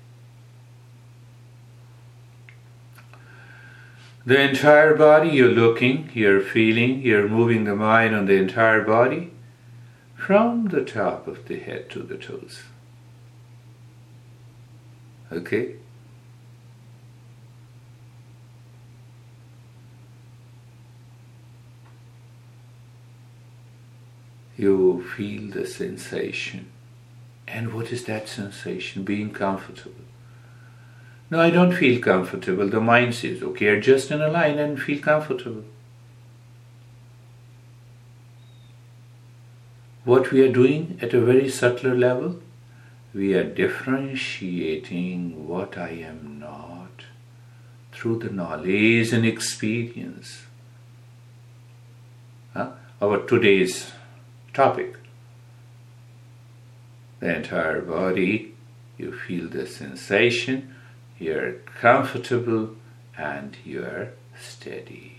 The 4.24 4.40
entire 4.40 4.94
body, 4.94 5.31
you're 5.31 5.48
looking, 5.48 6.11
you're 6.12 6.40
feeling, 6.40 7.00
you're 7.00 7.28
moving 7.28 7.64
the 7.64 7.74
mind 7.74 8.14
on 8.14 8.26
the 8.26 8.35
entire 8.35 8.83
body 8.83 9.33
from 10.14 10.66
the 10.68 10.85
top 10.85 11.26
of 11.26 11.46
the 11.48 11.59
head 11.59 11.88
to 11.90 12.00
the 12.00 12.18
toes. 12.18 12.62
Okay? 15.33 15.76
You 24.58 25.08
feel 25.16 25.52
the 25.52 25.66
sensation. 25.66 26.66
And 27.46 27.72
what 27.72 27.92
is 27.92 28.04
that 28.04 28.28
sensation? 28.28 29.04
Being 29.04 29.30
comfortable. 29.30 30.04
No, 31.30 31.40
I 31.40 31.50
don't 31.50 31.72
feel 31.72 32.00
comfortable. 32.00 32.68
The 32.68 32.80
mind 32.80 33.14
says, 33.14 33.42
okay, 33.42 33.68
adjust 33.68 34.10
in 34.10 34.20
a 34.20 34.28
line 34.28 34.58
and 34.58 34.80
feel 34.80 34.98
comfortable. 34.98 35.64
What 40.04 40.32
we 40.32 40.42
are 40.42 40.52
doing 40.52 40.98
at 41.00 41.14
a 41.14 41.20
very 41.20 41.48
subtler 41.48 41.94
level, 41.94 42.40
we 43.14 43.34
are 43.34 43.44
differentiating 43.44 45.46
what 45.46 45.78
I 45.78 45.90
am 45.90 46.40
not 46.40 47.04
through 47.92 48.20
the 48.20 48.30
knowledge 48.30 49.12
and 49.12 49.24
experience. 49.24 50.42
Huh? 52.54 52.70
Our 53.00 53.24
today's 53.26 53.92
topic. 54.58 54.96
The 57.20 57.36
entire 57.36 57.80
body, 57.80 58.54
you 58.96 59.16
feel 59.16 59.48
the 59.48 59.68
sensation 59.68 60.74
you're 61.16 61.52
comfortable 61.80 62.70
and 63.16 63.56
you're 63.64 64.08
steady. 64.36 65.18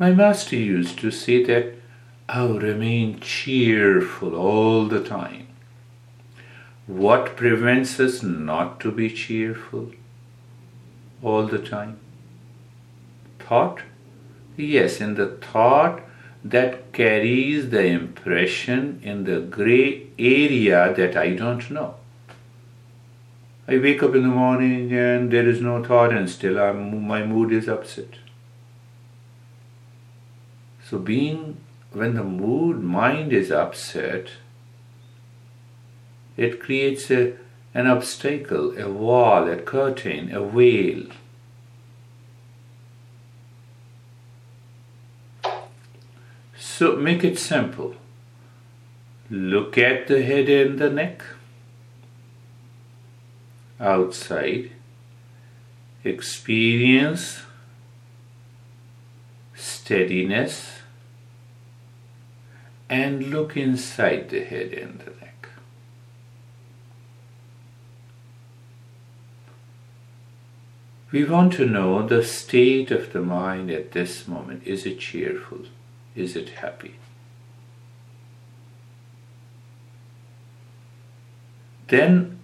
My 0.00 0.10
master 0.10 0.56
used 0.56 0.98
to 0.98 1.12
say 1.12 1.44
that 1.44 1.74
I'll 2.28 2.58
remain 2.58 3.20
cheerful 3.20 4.34
all 4.34 4.86
the 4.86 5.04
time. 5.04 5.47
What 6.88 7.36
prevents 7.36 8.00
us 8.00 8.22
not 8.22 8.80
to 8.80 8.90
be 8.90 9.08
cheerful 9.10 9.92
all 11.22 11.46
the 11.46 11.58
time? 11.58 12.00
Thought 13.38 13.82
Yes, 14.58 15.00
in 15.00 15.14
the 15.14 15.28
thought 15.28 16.00
that 16.44 16.92
carries 16.92 17.70
the 17.70 17.84
impression 17.84 19.00
in 19.04 19.22
the 19.22 19.38
gray 19.38 20.08
area 20.18 20.92
that 20.96 21.16
I 21.16 21.34
don't 21.34 21.70
know. 21.70 21.94
I 23.68 23.78
wake 23.78 24.02
up 24.02 24.16
in 24.16 24.22
the 24.22 24.28
morning 24.28 24.92
and 24.92 25.30
there 25.30 25.48
is 25.48 25.60
no 25.60 25.84
thought, 25.84 26.12
and 26.12 26.28
still 26.28 26.58
I'm, 26.58 27.06
my 27.06 27.24
mood 27.24 27.52
is 27.52 27.68
upset. 27.68 28.14
So, 30.84 30.98
being 30.98 31.58
when 31.92 32.14
the 32.14 32.24
mood, 32.24 32.82
mind 32.82 33.32
is 33.32 33.52
upset, 33.52 34.30
it 36.38 36.58
creates 36.58 37.10
a, 37.10 37.34
an 37.74 37.86
obstacle, 37.86 38.78
a 38.78 38.88
wall, 38.90 39.46
a 39.50 39.56
curtain, 39.56 40.34
a 40.34 40.40
veil 40.40 41.08
So 46.78 46.94
make 46.94 47.24
it 47.24 47.40
simple. 47.40 47.96
Look 49.28 49.76
at 49.76 50.06
the 50.06 50.22
head 50.22 50.48
and 50.48 50.78
the 50.78 50.88
neck. 50.88 51.24
Outside. 53.80 54.70
Experience 56.04 57.40
steadiness 59.56 60.78
and 62.88 63.30
look 63.30 63.56
inside 63.56 64.30
the 64.30 64.44
head 64.44 64.72
and 64.72 65.00
the 65.00 65.10
neck. 65.20 65.48
We 71.10 71.24
want 71.24 71.54
to 71.54 71.66
know 71.66 72.06
the 72.06 72.22
state 72.22 72.90
of 72.90 73.12
the 73.12 73.22
mind 73.22 73.70
at 73.70 73.92
this 73.92 74.28
moment. 74.28 74.66
Is 74.66 74.84
it 74.84 75.00
cheerful? 75.00 75.64
is 76.18 76.36
it 76.36 76.50
happy? 76.50 76.96
Then 81.86 82.38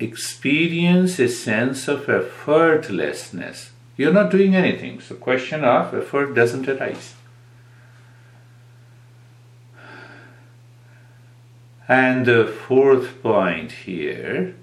experience 0.00 1.18
a 1.18 1.28
sense 1.28 1.86
of 1.86 2.06
effortlessness. 2.06 3.70
You're 3.96 4.12
not 4.12 4.30
doing 4.30 4.56
anything, 4.56 5.00
so 5.00 5.14
question 5.14 5.64
of 5.64 5.94
effort 5.94 6.34
doesn't 6.34 6.68
arise. 6.68 7.14
And 11.86 12.26
the 12.26 12.46
fourth 12.46 13.22
point 13.22 13.72
here 13.72 14.54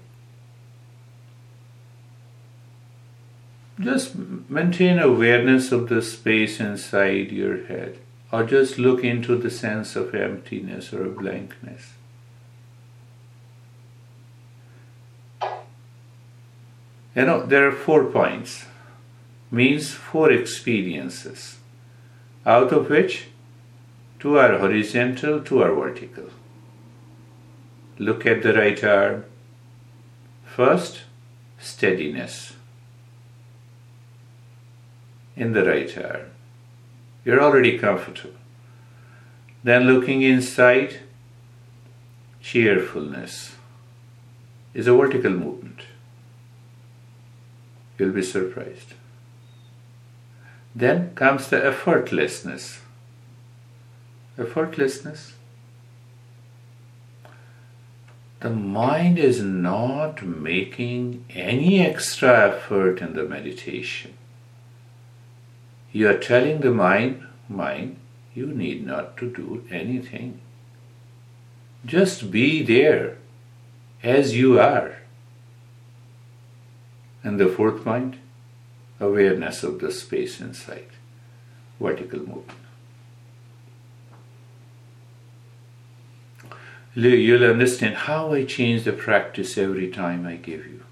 just 3.78 4.14
maintain 4.16 4.98
awareness 4.98 5.70
of 5.70 5.88
the 5.88 6.00
space 6.00 6.60
inside 6.60 7.30
your 7.30 7.66
head 7.66 7.98
or 8.32 8.42
just 8.44 8.78
look 8.78 9.04
into 9.04 9.36
the 9.36 9.50
sense 9.50 9.96
of 9.96 10.14
emptiness 10.14 10.92
or 10.92 11.04
blankness. 11.04 11.92
You 17.14 17.24
know, 17.24 17.46
there 17.46 17.68
are 17.68 17.72
four 17.72 18.04
points, 18.04 18.66
means 19.50 19.90
four 19.92 20.30
experiences, 20.30 21.58
out 22.44 22.72
of 22.72 22.90
which 22.90 23.28
two 24.18 24.38
are 24.38 24.58
horizontal, 24.58 25.40
two 25.40 25.62
are 25.62 25.74
vertical. 25.74 26.30
Look 27.98 28.26
at 28.26 28.42
the 28.42 28.52
right 28.52 28.82
arm. 28.84 29.24
First, 30.44 31.02
steadiness 31.58 32.52
in 35.36 35.52
the 35.52 35.64
right 35.64 35.96
arm. 35.98 36.30
You're 37.24 37.42
already 37.42 37.78
comfortable. 37.78 38.34
Then 39.62 39.84
looking 39.84 40.22
inside, 40.22 41.00
cheerfulness 42.40 43.56
is 44.74 44.86
a 44.86 44.94
vertical 44.94 45.32
movement. 45.32 45.80
You'll 47.98 48.12
be 48.12 48.22
surprised. 48.22 48.94
Then 50.74 51.14
comes 51.14 51.48
the 51.48 51.56
effortlessness. 51.56 52.80
Effortlessness. 54.38 55.32
The 58.40 58.50
mind 58.50 59.18
is 59.18 59.42
not 59.42 60.22
making 60.22 61.24
any 61.30 61.80
extra 61.80 62.50
effort 62.50 63.00
in 63.00 63.14
the 63.14 63.24
meditation. 63.24 64.12
You 65.96 66.10
are 66.10 66.18
telling 66.18 66.60
the 66.60 66.72
mind, 66.72 67.26
mind, 67.48 67.96
you 68.34 68.48
need 68.48 68.86
not 68.86 69.16
to 69.16 69.30
do 69.30 69.64
anything. 69.70 70.42
Just 71.86 72.30
be 72.30 72.62
there 72.62 73.16
as 74.02 74.36
you 74.36 74.60
are. 74.60 74.96
And 77.22 77.40
the 77.40 77.48
fourth 77.48 77.86
mind, 77.86 78.18
awareness 79.00 79.62
of 79.62 79.78
the 79.78 79.90
space 79.90 80.38
inside, 80.38 80.90
vertical 81.80 82.18
movement. 82.18 82.60
You'll 86.94 87.50
understand 87.50 87.94
how 87.94 88.34
I 88.34 88.44
change 88.44 88.84
the 88.84 88.92
practice 88.92 89.56
every 89.56 89.90
time 89.90 90.26
I 90.26 90.36
give 90.36 90.66
you. 90.66 90.82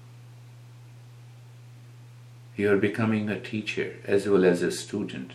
You're 2.57 2.77
becoming 2.77 3.29
a 3.29 3.39
teacher 3.39 3.97
as 4.05 4.27
well 4.27 4.45
as 4.45 4.61
a 4.61 4.71
student. 4.71 5.31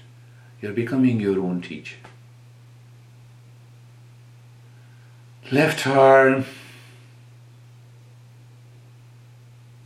You're 0.61 0.73
becoming 0.73 1.21
your 1.21 1.39
own 1.41 1.61
teacher. 1.61 1.97
Left 5.53 5.87
arm, 5.87 6.45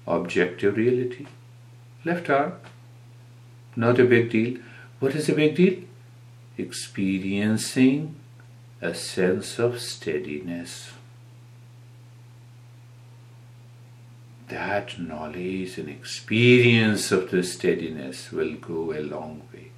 objective 0.07 0.77
reality. 0.77 1.27
Left 2.05 2.29
arm, 2.29 2.53
not 3.75 3.99
a 3.99 4.05
big 4.05 4.31
deal. 4.31 4.59
What 5.01 5.15
is 5.15 5.29
a 5.29 5.35
big 5.35 5.57
deal? 5.57 5.81
Experiencing 6.59 8.15
a 8.81 8.95
sense 8.95 9.59
of 9.59 9.81
steadiness. 9.81 10.91
That 14.55 15.01
knowledge 15.01 15.79
and 15.79 15.89
experience 15.89 17.11
of 17.11 17.33
the 17.33 17.43
steadiness 17.43 18.31
will 18.31 18.55
go 18.55 18.93
a 18.93 19.03
long 19.03 19.43
way. 19.53 19.73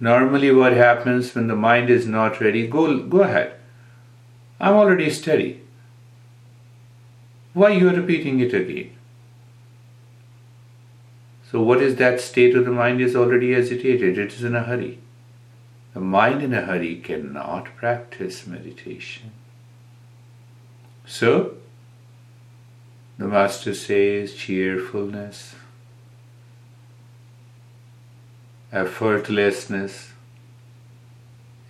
Normally, 0.00 0.50
what 0.50 0.72
happens 0.72 1.34
when 1.34 1.46
the 1.48 1.54
mind 1.54 1.90
is 1.90 2.06
not 2.06 2.40
ready? 2.40 2.66
Go, 2.66 3.00
go 3.00 3.20
ahead. 3.20 3.60
I'm 4.58 4.72
already 4.72 5.10
steady. 5.10 5.60
Why 7.52 7.68
you 7.72 7.90
are 7.90 8.00
repeating 8.00 8.40
it 8.40 8.54
again? 8.54 8.96
So, 11.50 11.62
what 11.62 11.82
is 11.82 11.96
that 11.96 12.22
state 12.22 12.56
of 12.56 12.64
the 12.64 12.70
mind 12.70 13.02
is 13.02 13.14
already 13.14 13.54
agitated? 13.54 14.16
It 14.16 14.32
is 14.32 14.42
in 14.42 14.56
a 14.56 14.62
hurry. 14.62 15.00
The 15.92 16.00
mind 16.00 16.42
in 16.42 16.54
a 16.54 16.62
hurry 16.62 16.96
cannot 16.96 17.76
practice 17.76 18.46
meditation. 18.46 19.32
So, 21.04 21.56
the 23.18 23.26
Master 23.26 23.74
says 23.74 24.34
cheerfulness, 24.34 25.54
effortlessness 28.72 30.10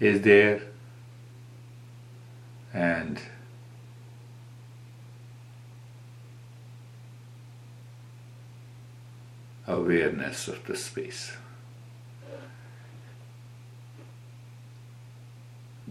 is 0.00 0.22
there, 0.22 0.60
and 2.74 3.20
awareness 9.66 10.48
of 10.48 10.64
the 10.66 10.76
space. 10.76 11.36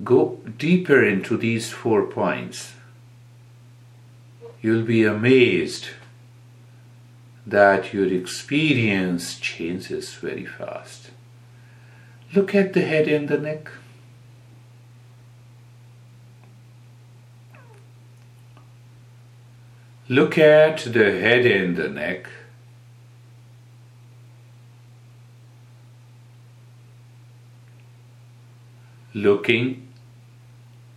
Go 0.04 0.40
deeper 0.58 1.04
into 1.04 1.38
these 1.38 1.72
four 1.72 2.04
points. 2.04 2.74
You'll 4.66 4.82
be 4.82 5.04
amazed 5.04 5.90
that 7.46 7.94
your 7.94 8.08
experience 8.12 9.38
changes 9.38 10.16
very 10.16 10.48
fast. 10.48 11.12
Look 12.34 12.56
at 12.56 12.74
the 12.74 12.82
head 12.82 13.08
and 13.08 13.30
the 13.30 13.38
neck. 13.38 13.70
Look 20.10 20.36
at 20.40 20.78
the 20.80 21.12
head 21.12 21.46
and 21.46 21.76
the 21.78 21.88
neck. 21.88 22.28
Looking, 29.14 29.85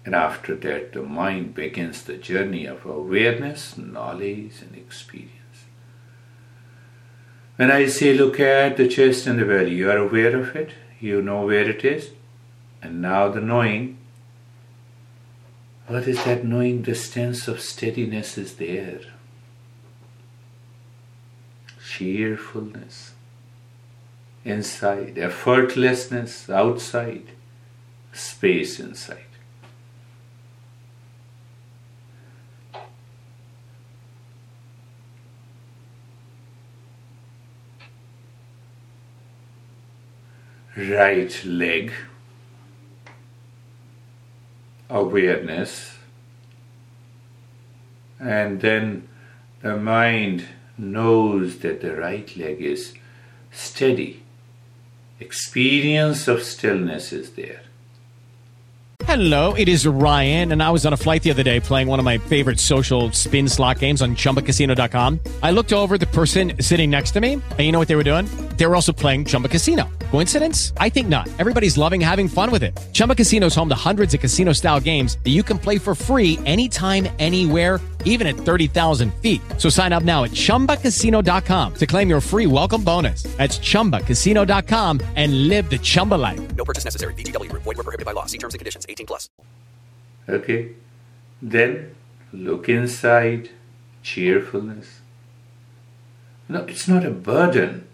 and 0.05 0.15
after 0.15 0.55
that, 0.55 0.93
the 0.93 1.03
mind 1.03 1.55
begins 1.55 2.03
the 2.03 2.17
journey 2.17 2.67
of 2.67 2.87
awareness, 2.87 3.77
knowledge, 3.77 4.63
and 4.63 4.75
experience. 4.77 5.35
When 7.57 7.71
I 7.71 7.87
say 7.87 8.15
look 8.15 8.41
at 8.41 8.77
the 8.77 8.89
chest 8.89 9.27
and 9.27 9.39
the 9.39 9.45
belly, 9.45 9.75
you 9.75 9.91
are 9.91 9.99
aware 9.99 10.37
of 10.37 10.55
it, 10.57 10.71
you 11.01 11.21
know 11.21 11.45
where 11.45 11.69
it 11.69 11.85
is, 11.85 12.11
and 12.81 13.03
now 13.03 13.29
the 13.29 13.41
knowing. 13.41 13.99
What 15.87 16.07
is 16.07 16.25
that 16.25 16.45
knowing? 16.45 16.83
The 16.83 16.95
sense 16.95 17.49
of 17.49 17.61
steadiness 17.61 18.39
is 18.39 18.57
there. 18.57 19.01
Cheerfulness 21.85 23.13
inside, 24.45 25.17
effortlessness 25.17 26.49
outside, 26.49 27.29
space 28.13 28.81
inside. 28.81 29.25
Right 40.79 41.45
leg 41.45 41.93
awareness 44.89 45.99
and 48.21 48.61
then 48.61 49.09
the 49.63 49.77
mind 49.77 50.45
knows 50.79 51.59
that 51.59 51.81
the 51.81 51.97
right 51.97 52.37
leg 52.37 52.61
is 52.61 52.95
steady 53.51 54.23
experience 55.19 56.29
of 56.29 56.43
stillness 56.43 57.13
is 57.13 57.33
there 57.33 57.63
Hello, 59.05 59.55
it 59.55 59.69
is 59.69 59.87
Ryan, 59.87 60.53
and 60.53 60.63
I 60.63 60.71
was 60.71 60.85
on 60.85 60.93
a 60.93 60.97
flight 60.97 61.23
the 61.23 61.31
other 61.31 61.43
day 61.43 61.61
playing 61.61 61.89
one 61.89 61.99
of 61.99 62.05
my 62.05 62.19
favorite 62.19 62.61
social 62.61 63.11
spin 63.13 63.49
slot 63.49 63.79
games 63.79 64.03
on 64.03 64.17
chumbacasino.com. 64.17 65.21
I 65.43 65.51
looked 65.51 65.73
over 65.73 65.97
the 65.97 66.07
person 66.09 66.61
sitting 66.61 66.91
next 66.91 67.13
to 67.13 67.21
me, 67.21 67.35
and 67.35 67.61
you 67.61 67.73
know 67.73 67.79
what 67.79 67.89
they 67.89 67.97
were 67.97 68.05
doing? 68.05 68.27
They 68.59 68.67
were 68.67 68.75
also 68.75 68.93
playing 68.93 69.25
Chumba 69.25 69.49
Casino. 69.49 69.89
Coincidence? 70.11 70.73
I 70.79 70.89
think 70.89 71.09
not. 71.09 71.29
Everybody's 71.39 71.77
loving 71.77 72.01
having 72.01 72.29
fun 72.29 72.51
with 72.51 72.63
it. 72.63 72.79
Chumba 72.93 73.15
Casino 73.15 73.47
is 73.47 73.55
home 73.55 73.69
to 73.69 73.75
hundreds 73.75 74.13
of 74.13 74.21
casino 74.21 74.53
style 74.53 74.81
games 74.81 75.17
that 75.25 75.31
you 75.31 75.43
can 75.43 75.59
play 75.59 75.79
for 75.79 75.95
free 75.95 76.39
anytime, 76.45 77.09
anywhere, 77.19 77.81
even 78.05 78.27
at 78.27 78.37
30,000 78.37 79.13
feet. 79.23 79.41
So 79.57 79.71
sign 79.71 79.95
up 79.95 80.03
now 80.03 80.25
at 80.25 80.33
chumbacasino.com 80.33 81.75
to 81.75 81.87
claim 81.87 82.11
your 82.11 82.21
free 82.21 82.47
welcome 82.47 82.85
bonus. 82.85 83.23
That's 83.39 83.59
chumbacasino.com 83.59 85.01
and 85.17 85.49
live 85.49 85.71
the 85.71 85.79
Chumba 85.79 86.17
life. 86.17 86.41
No 86.57 86.65
purchase 86.65 86.85
necessary. 86.85 87.15
VGW 87.15 87.49
Group. 87.49 87.63
Void 87.63 87.77
were 87.77 87.85
prohibited 87.85 88.05
by 88.05 88.13
law. 88.13 88.27
See 88.27 88.39
terms 88.39 88.55
and 88.55 88.59
conditions. 88.59 88.85
18 88.89 89.07
plus. 89.07 89.31
Okay. 90.29 90.71
Then 91.41 91.95
look 92.33 92.69
inside. 92.69 93.51
Cheerfulness. 94.03 95.01
No, 96.49 96.65
it's 96.65 96.89
not 96.89 97.05
a 97.05 97.11
burden 97.11 97.88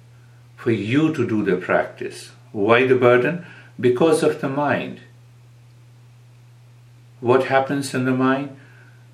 for 0.65 0.73
you 0.73 1.13
to 1.13 1.27
do 1.29 1.45
the 1.45 1.57
practice. 1.57 2.31
Why 2.51 2.87
the 2.87 2.95
burden? 2.95 3.45
Because 3.79 4.23
of 4.23 4.41
the 4.41 4.49
mind. 4.49 5.01
What 7.21 7.49
happens 7.49 7.93
in 7.93 8.07
the 8.07 8.13
mind? 8.13 8.57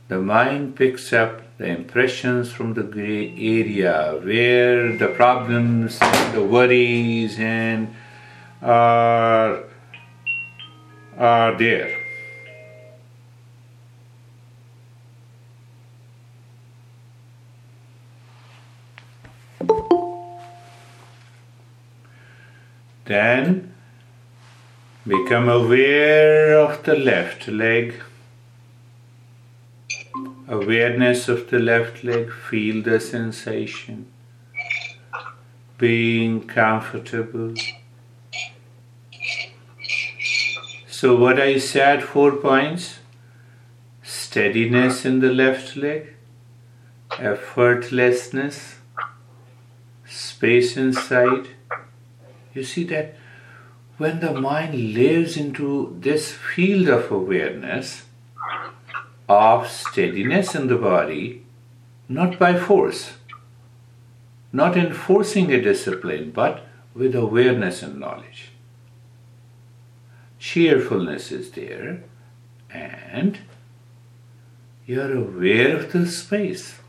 The 0.07 0.21
mind 0.21 0.77
picks 0.77 1.13
up 1.13 1.43
the 1.59 1.67
impressions 1.67 2.53
from 2.53 2.75
the 2.75 2.85
gray 2.85 3.35
area 3.37 4.21
where 4.23 4.97
the 4.97 5.09
problems, 5.09 5.99
the 6.35 6.45
worries, 6.49 7.37
and 7.41 7.97
are, 8.63 9.65
are 11.19 11.59
there. 11.59 12.00
Then 23.11 23.75
become 25.05 25.49
aware 25.49 26.57
of 26.57 26.85
the 26.85 26.95
left 26.95 27.49
leg. 27.49 27.95
Awareness 30.47 31.29
of 31.29 31.51
the 31.51 31.59
left 31.59 32.05
leg, 32.05 32.31
feel 32.31 32.85
the 32.85 33.01
sensation. 33.01 34.07
Being 35.77 36.47
comfortable. 36.47 37.55
So, 40.87 41.17
what 41.17 41.41
I 41.41 41.59
said 41.59 42.05
four 42.05 42.31
points 42.37 43.01
steadiness 44.05 45.05
in 45.05 45.19
the 45.19 45.33
left 45.33 45.75
leg, 45.75 46.15
effortlessness, 47.11 48.77
space 50.07 50.77
inside. 50.77 51.49
You 52.55 52.65
see 52.65 52.85
that 52.85 53.15
when 53.99 54.21
the 54.21 54.33
mind 54.33 54.95
lives 54.95 55.37
into 55.37 55.97
this 56.01 56.33
field 56.33 56.89
of 56.89 57.11
awareness 57.11 58.05
of 59.29 59.69
steadiness 59.69 60.55
in 60.55 60.67
the 60.67 60.77
body, 60.77 61.45
not 62.09 62.39
by 62.39 62.59
force, 62.59 63.13
not 64.53 64.77
enforcing 64.77 65.53
a 65.53 65.63
discipline, 65.63 66.33
but 66.33 66.67
with 66.95 67.15
awareness 67.15 67.83
and 67.83 68.01
knowledge. 68.01 68.51
Cheerfulness 70.41 71.31
is 71.31 71.53
there, 71.53 72.03
and 72.71 73.39
you're 74.87 75.17
aware 75.17 75.77
of 75.77 75.93
the 75.93 76.07
space. 76.07 76.80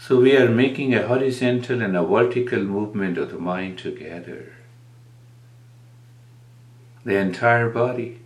So 0.00 0.18
we 0.18 0.34
are 0.34 0.48
making 0.48 0.94
a 0.94 1.06
horizontal 1.06 1.82
and 1.82 1.94
a 1.94 2.02
vertical 2.02 2.60
movement 2.60 3.18
of 3.18 3.30
the 3.30 3.38
mind 3.38 3.76
together. 3.78 4.54
The 7.04 7.18
entire 7.18 7.68
body. 7.68 8.22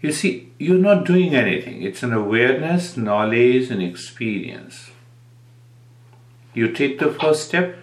You 0.00 0.10
see, 0.10 0.52
you're 0.58 0.78
not 0.78 1.04
doing 1.04 1.34
anything. 1.34 1.82
It's 1.82 2.02
an 2.02 2.14
awareness, 2.14 2.96
knowledge, 2.96 3.70
and 3.70 3.82
experience. 3.82 4.90
You 6.54 6.72
take 6.72 6.98
the 6.98 7.12
first 7.12 7.46
step, 7.46 7.76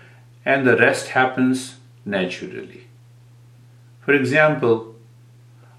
and 0.43 0.65
the 0.65 0.77
rest 0.77 1.09
happens 1.09 1.75
naturally. 2.03 2.87
For 3.99 4.13
example, 4.13 4.95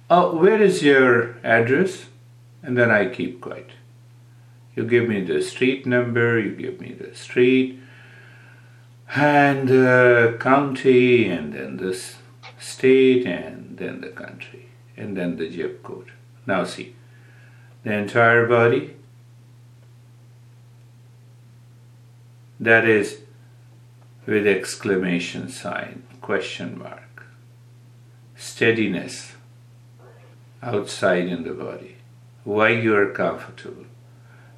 uh, 0.08 0.30
where 0.30 0.62
is 0.62 0.85
your 0.85 1.37
address? 1.42 2.06
And 2.62 2.78
then 2.78 2.92
I 2.92 3.08
keep 3.08 3.40
quiet. 3.40 3.72
You 4.74 4.85
give 4.85 5.08
me 5.08 5.20
the 5.20 5.42
street 5.42 5.87
number, 5.87 6.38
you 6.38 6.54
give 6.54 6.80
me 6.80 6.92
the 6.92 7.14
street, 7.14 7.78
and 9.14 9.68
the 9.68 10.37
county, 10.40 11.28
and 11.28 11.52
then 11.52 11.76
the 11.76 12.00
state, 12.58 13.26
and 13.26 13.76
then 13.76 14.00
the 14.00 14.08
country, 14.08 14.68
and 14.96 15.16
then 15.16 15.37
the 15.37 15.50
zip 15.50 15.82
code. 15.82 16.12
Now 16.46 16.64
see, 16.64 16.94
the 17.85 17.92
entire 17.92 18.46
body, 18.46 18.96
that 22.58 22.87
is 22.87 23.20
with 24.24 24.46
exclamation 24.46 25.48
sign, 25.48 26.04
question 26.20 26.78
mark, 26.78 27.26
steadiness 28.37 29.32
outside 30.62 31.26
in 31.26 31.42
the 31.42 31.52
body, 31.52 31.96
why 32.44 32.68
you 32.68 32.96
are 32.96 33.11
comfortable, 33.11 33.85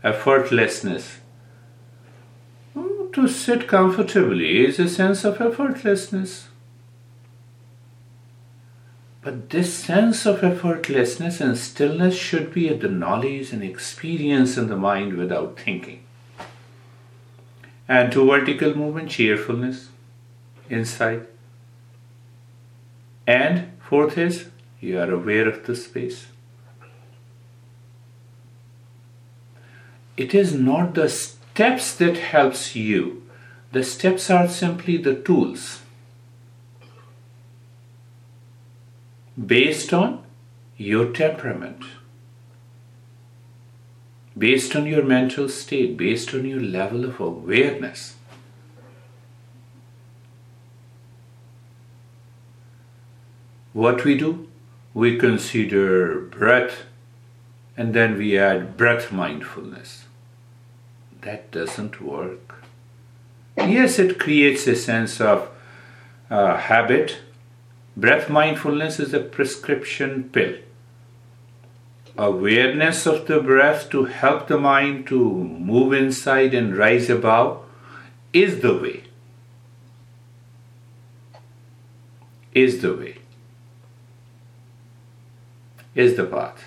effortlessness. 0.05 1.17
Oh, 2.77 3.09
to 3.13 3.27
sit 3.27 3.67
comfortably 3.67 4.67
is 4.67 4.79
a 4.79 4.89
sense 4.89 5.25
of 5.25 5.39
effortlessness. 5.39 6.45
But 9.23 9.49
this 9.49 9.73
sense 9.73 10.27
of 10.27 10.41
effortlessness 10.41 11.41
and 11.41 11.57
stillness 11.57 12.15
should 12.15 12.53
be 12.53 12.69
the 12.69 12.89
knowledge 12.89 13.53
and 13.53 13.65
experience 13.65 14.59
in 14.59 14.69
the 14.69 14.77
mind 14.77 15.15
without 15.15 15.59
thinking. 15.59 16.05
And 17.89 18.13
to 18.13 18.27
vertical 18.27 18.75
movement, 18.75 19.11
cheerfulness 19.11 19.89
insight. 20.69 21.23
And 23.27 23.73
fourth 23.81 24.19
is 24.19 24.49
you 24.81 24.99
are 24.99 25.11
aware 25.11 25.49
of 25.49 25.65
the 25.65 25.75
space. 25.75 26.27
It 30.17 30.35
is 30.35 30.55
not 30.55 30.95
the 30.95 31.09
steps 31.09 31.95
that 31.97 32.17
helps 32.17 32.77
you. 32.77 33.23
The 33.73 33.83
steps 33.83 34.31
are 34.31 34.49
simply 34.49 34.97
the 34.97 35.15
tools. 35.15 35.81
based 39.39 39.93
on 39.93 40.25
your 40.77 41.13
temperament, 41.13 41.83
based 44.37 44.77
on 44.77 44.87
your 44.87 45.03
mental 45.03 45.49
state, 45.49 45.97
based 45.97 46.35
on 46.35 46.45
your 46.45 46.61
level 46.61 47.05
of 47.05 47.21
awareness. 47.21 48.15
What 53.73 54.05
we 54.05 54.17
do? 54.17 54.49
We 54.93 55.19
consider 55.19 56.21
breath 56.21 56.85
and 57.77 57.93
then 57.93 58.17
we 58.17 58.39
add 58.39 58.77
breath 58.77 59.11
mindfulness. 59.11 60.04
That 61.25 61.51
doesn't 61.51 62.01
work. 62.01 62.63
Yes, 63.57 63.99
it 63.99 64.19
creates 64.19 64.67
a 64.67 64.77
sense 64.77 65.21
of 65.21 65.49
uh, 66.31 66.57
habit 66.57 67.19
Breath 67.97 68.29
mindfulness 68.29 68.99
is 68.99 69.15
a 69.15 69.21
prescription 69.21 70.25
pill. 70.31 70.57
Awareness 72.19 73.07
of 73.07 73.27
the 73.27 73.41
breath 73.41 73.89
to 73.91 74.05
help 74.05 74.49
the 74.49 74.59
mind 74.59 75.07
to 75.09 75.33
move 75.33 75.93
inside 75.93 76.55
and 76.55 76.77
rise 76.77 77.09
above 77.09 77.63
is 78.33 78.61
the 78.63 78.77
way. 78.77 79.05
Is 82.53 82.83
the 82.83 82.95
way. 82.95 83.19
Is 85.95 86.17
the 86.17 86.25
path. 86.25 86.65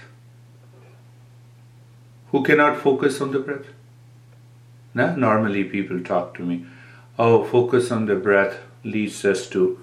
Who 2.32 2.44
cannot 2.44 2.78
focus 2.78 3.20
on 3.20 3.32
the 3.32 3.40
breath? 3.40 3.68
No? 4.98 5.16
Normally 5.16 5.64
people 5.64 6.00
talk 6.02 6.34
to 6.36 6.42
me, 6.42 6.66
oh, 7.20 7.44
focus 7.44 7.92
on 7.92 8.08
the 8.08 8.16
breath 8.16 8.58
leads 8.84 9.24
us 9.24 9.48
to 9.50 9.80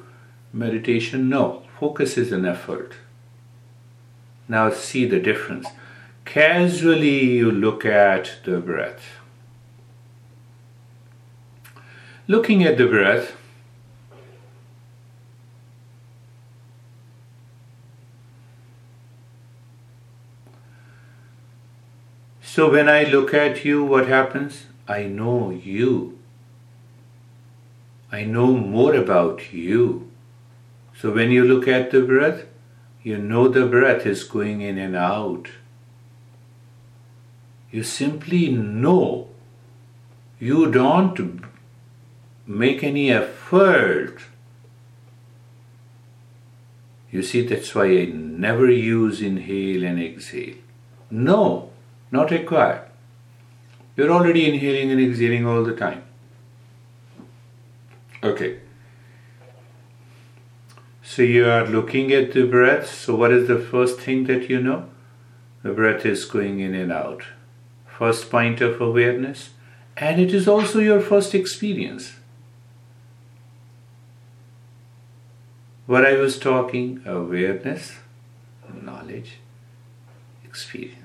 meditation? 0.53 1.29
No, 1.29 1.62
focus 1.79 2.18
is 2.18 2.33
an 2.33 2.44
effort. 2.44 2.94
Now 4.48 4.70
see 4.70 5.07
the 5.07 5.20
difference. 5.20 5.68
Casually 6.24 7.24
you 7.37 7.53
look 7.53 7.85
at 7.85 8.38
the 8.44 8.59
breath. 8.59 9.05
Looking 12.27 12.64
at 12.64 12.77
the 12.77 12.88
breath, 12.88 13.37
So 22.40 22.70
when 22.70 22.88
I 22.88 23.03
look 23.03 23.35
at 23.35 23.64
you, 23.64 23.83
what 23.83 24.07
happens? 24.07 24.66
I 24.87 25.05
know 25.05 25.51
you. 25.51 26.18
I 28.12 28.25
know 28.25 28.53
more 28.53 28.94
about 28.94 29.53
you. 29.53 30.11
So 30.97 31.12
when 31.12 31.31
you 31.31 31.44
look 31.44 31.66
at 31.66 31.90
the 31.90 32.03
breath, 32.03 32.44
you 33.03 33.18
know 33.18 33.49
the 33.49 33.66
breath 33.66 34.07
is 34.07 34.25
going 34.25 34.61
in 34.61 34.79
and 34.79 34.94
out. 34.94 35.49
You 37.70 37.83
simply 37.83 38.51
know. 38.53 39.29
You 40.38 40.70
don't 40.70 41.44
make 42.47 42.85
any 42.85 43.11
effort. 43.11 44.18
You 47.11 47.23
see, 47.23 47.47
that's 47.47 47.75
why 47.75 47.87
I 47.87 48.05
never 48.07 48.70
use 48.70 49.20
inhale 49.20 49.85
and 49.85 50.01
exhale. 50.01 50.57
No, 51.11 51.70
not 52.11 52.31
required. 52.31 52.84
You're 53.96 54.11
already 54.11 54.48
inhaling 54.48 54.90
and 54.90 55.00
exhaling 55.00 55.46
all 55.46 55.62
the 55.62 55.74
time. 55.74 56.02
Okay. 58.22 58.61
So 61.02 61.22
you 61.22 61.48
are 61.48 61.66
looking 61.66 62.12
at 62.12 62.33
the 62.33 62.44
breath. 62.44 62.92
So, 62.92 63.14
what 63.14 63.30
is 63.30 63.46
the 63.46 63.59
first 63.59 64.00
thing 64.00 64.24
that 64.24 64.48
you 64.50 64.61
know? 64.61 64.88
The 65.62 65.70
breath 65.72 66.04
is 66.04 66.24
going 66.24 66.61
in 66.61 66.74
and 66.74 66.90
out. 66.90 67.22
First 67.87 68.30
point 68.30 68.61
of 68.61 68.80
awareness, 68.80 69.50
and 69.96 70.20
it 70.20 70.35
is 70.35 70.48
also 70.48 70.80
your 70.80 71.00
first 71.00 71.35
experience. 71.35 72.14
What 75.87 76.04
I 76.04 76.14
was 76.14 76.38
talking 76.38 77.02
awareness, 77.07 77.92
knowledge, 78.83 79.38
experience. 80.44 81.04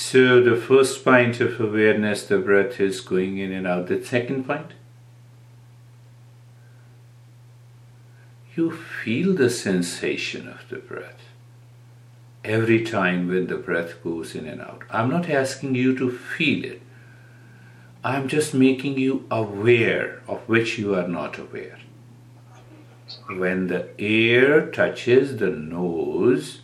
So 0.00 0.40
the 0.40 0.54
first 0.54 1.04
point 1.04 1.40
of 1.40 1.60
awareness, 1.60 2.24
the 2.24 2.38
breath 2.38 2.78
is 2.78 3.00
going 3.00 3.38
in 3.38 3.50
and 3.52 3.66
out. 3.66 3.88
The 3.88 4.02
second 4.02 4.44
point, 4.44 4.70
you 8.54 8.70
feel 8.70 9.34
the 9.34 9.50
sensation 9.50 10.46
of 10.46 10.68
the 10.68 10.76
breath 10.76 11.20
every 12.44 12.84
time 12.84 13.26
when 13.26 13.48
the 13.48 13.56
breath 13.56 14.00
goes 14.04 14.36
in 14.36 14.46
and 14.46 14.60
out. 14.60 14.84
I'm 14.88 15.10
not 15.10 15.28
asking 15.28 15.74
you 15.74 15.98
to 15.98 16.12
feel 16.12 16.64
it. 16.64 16.80
I'm 18.04 18.28
just 18.28 18.54
making 18.54 18.98
you 18.98 19.26
aware 19.32 20.22
of 20.28 20.48
which 20.48 20.78
you 20.78 20.94
are 20.94 21.08
not 21.08 21.38
aware. 21.38 21.80
When 23.26 23.66
the 23.66 23.88
air 24.00 24.70
touches 24.70 25.38
the 25.38 25.50
nose, 25.50 26.60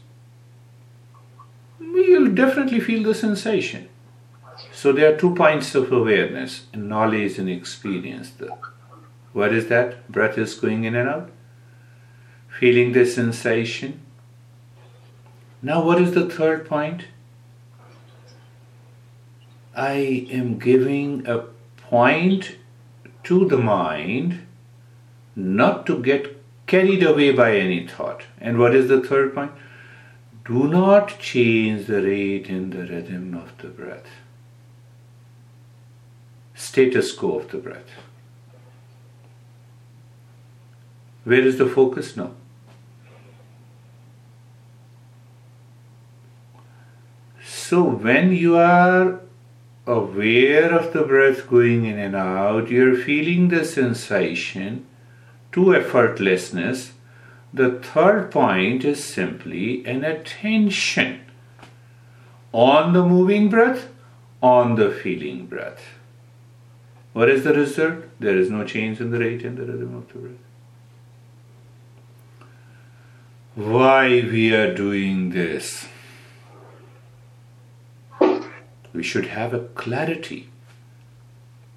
definitely 2.34 2.80
feel 2.80 3.02
the 3.02 3.14
sensation. 3.14 3.88
So 4.72 4.92
there 4.92 5.12
are 5.12 5.16
two 5.16 5.34
points 5.34 5.74
of 5.74 5.92
awareness 5.92 6.66
knowledge 6.74 7.38
and 7.38 7.48
experience. 7.48 8.32
What 9.32 9.52
is 9.52 9.68
that? 9.68 10.10
Breath 10.10 10.38
is 10.38 10.54
going 10.54 10.84
in 10.84 10.94
and 10.94 11.08
out. 11.08 11.30
Feeling 12.60 12.92
the 12.92 13.04
sensation. 13.04 14.00
Now, 15.60 15.82
what 15.82 16.00
is 16.00 16.12
the 16.12 16.28
third 16.28 16.68
point? 16.68 17.06
I 19.74 20.28
am 20.30 20.58
giving 20.58 21.26
a 21.26 21.38
point 21.78 22.56
to 23.24 23.48
the 23.48 23.58
mind 23.58 24.46
not 25.34 25.84
to 25.86 26.00
get 26.00 26.40
carried 26.66 27.02
away 27.02 27.32
by 27.32 27.56
any 27.56 27.86
thought. 27.86 28.22
And 28.40 28.58
what 28.58 28.74
is 28.74 28.88
the 28.88 29.00
third 29.00 29.34
point? 29.34 29.52
Do 30.46 30.68
not 30.68 31.18
change 31.18 31.86
the 31.86 32.02
rate 32.02 32.48
in 32.48 32.70
the 32.70 32.86
rhythm 32.86 33.34
of 33.34 33.56
the 33.58 33.68
breath. 33.68 34.06
Status 36.54 37.12
quo 37.12 37.38
of 37.38 37.50
the 37.50 37.58
breath. 37.58 37.90
Where 41.24 41.40
is 41.40 41.56
the 41.56 41.66
focus 41.66 42.16
now? 42.16 42.32
So 47.42 47.82
when 47.82 48.34
you 48.34 48.56
are 48.56 49.20
aware 49.86 50.72
of 50.72 50.92
the 50.92 51.02
breath 51.02 51.48
going 51.48 51.86
in 51.86 51.98
and 51.98 52.14
out, 52.14 52.70
you're 52.70 52.96
feeling 52.96 53.48
the 53.48 53.64
sensation 53.64 54.86
to 55.52 55.60
effortlessness. 55.72 56.93
The 57.54 57.78
third 57.78 58.32
point 58.32 58.84
is 58.84 59.04
simply 59.04 59.86
an 59.86 60.02
attention 60.02 61.20
on 62.50 62.92
the 62.92 63.04
moving 63.04 63.48
breath, 63.48 63.90
on 64.42 64.74
the 64.74 64.90
feeling 64.90 65.46
breath. 65.46 65.80
What 67.12 67.30
is 67.30 67.44
the 67.44 67.54
result? 67.54 68.06
There 68.18 68.36
is 68.36 68.50
no 68.50 68.64
change 68.64 69.00
in 69.00 69.12
the 69.12 69.20
rate 69.20 69.44
and 69.44 69.56
the 69.56 69.66
rhythm 69.66 69.94
of 69.94 70.08
the 70.08 70.18
breath. 70.18 70.44
Why 73.54 74.08
we 74.08 74.52
are 74.52 74.74
doing 74.74 75.30
this? 75.30 75.86
We 78.92 79.04
should 79.04 79.26
have 79.26 79.54
a 79.54 79.60
clarity 79.60 80.48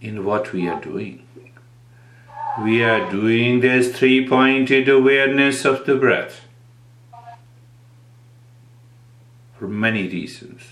in 0.01 0.25
what 0.25 0.53
we 0.53 0.67
are 0.67 0.81
doing. 0.81 1.27
We 2.59 2.83
are 2.83 3.09
doing 3.11 3.59
this 3.59 3.95
three 3.95 4.27
pointed 4.27 4.89
awareness 4.89 5.63
of 5.63 5.85
the 5.85 5.95
breath 5.95 6.41
for 9.57 9.67
many 9.67 10.07
reasons. 10.07 10.63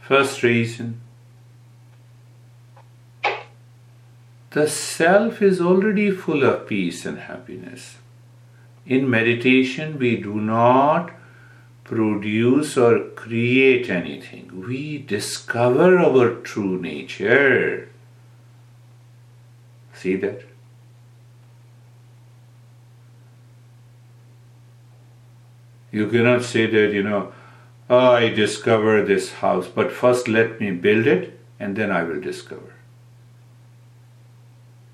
First 0.00 0.42
reason 0.42 1.00
the 4.50 4.66
self 4.66 5.42
is 5.42 5.60
already 5.60 6.10
full 6.10 6.42
of 6.42 6.66
peace 6.66 7.04
and 7.06 7.18
happiness. 7.18 7.98
In 8.86 9.10
meditation, 9.10 9.98
we 9.98 10.16
do 10.16 10.34
not 10.40 11.10
produce 11.84 12.76
or 12.76 13.10
create 13.10 13.90
anything, 13.90 14.64
we 14.66 14.98
discover 14.98 15.98
our 15.98 16.36
true 16.36 16.80
nature. 16.80 17.90
See 20.06 20.14
that? 20.14 20.42
You 25.90 26.06
cannot 26.06 26.44
say 26.44 26.66
that, 26.66 26.92
you 26.92 27.02
know, 27.02 27.32
oh, 27.90 28.12
I 28.12 28.28
discover 28.28 29.02
this 29.02 29.32
house, 29.40 29.66
but 29.66 29.90
first 29.90 30.28
let 30.28 30.60
me 30.60 30.70
build 30.70 31.08
it 31.08 31.40
and 31.58 31.74
then 31.74 31.90
I 31.90 32.04
will 32.04 32.20
discover. 32.20 32.72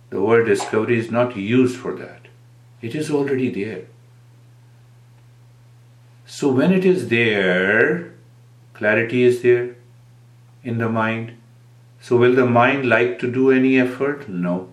The 0.08 0.22
word 0.22 0.46
discovery 0.46 0.98
is 0.98 1.10
not 1.10 1.36
used 1.36 1.76
for 1.76 1.94
that. 1.96 2.28
It 2.80 2.94
is 2.94 3.10
already 3.10 3.50
there. 3.50 3.84
So 6.24 6.50
when 6.50 6.72
it 6.72 6.86
is 6.86 7.08
there, 7.08 8.14
clarity 8.72 9.24
is 9.24 9.42
there 9.42 9.76
in 10.64 10.78
the 10.78 10.88
mind. 10.88 11.36
So 12.00 12.16
will 12.16 12.34
the 12.34 12.46
mind 12.46 12.88
like 12.88 13.18
to 13.18 13.30
do 13.30 13.50
any 13.50 13.78
effort? 13.78 14.30
No. 14.30 14.71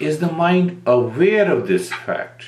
Is 0.00 0.18
the 0.18 0.32
mind 0.32 0.82
aware 0.86 1.50
of 1.50 1.68
this 1.68 1.92
fact? 1.92 2.46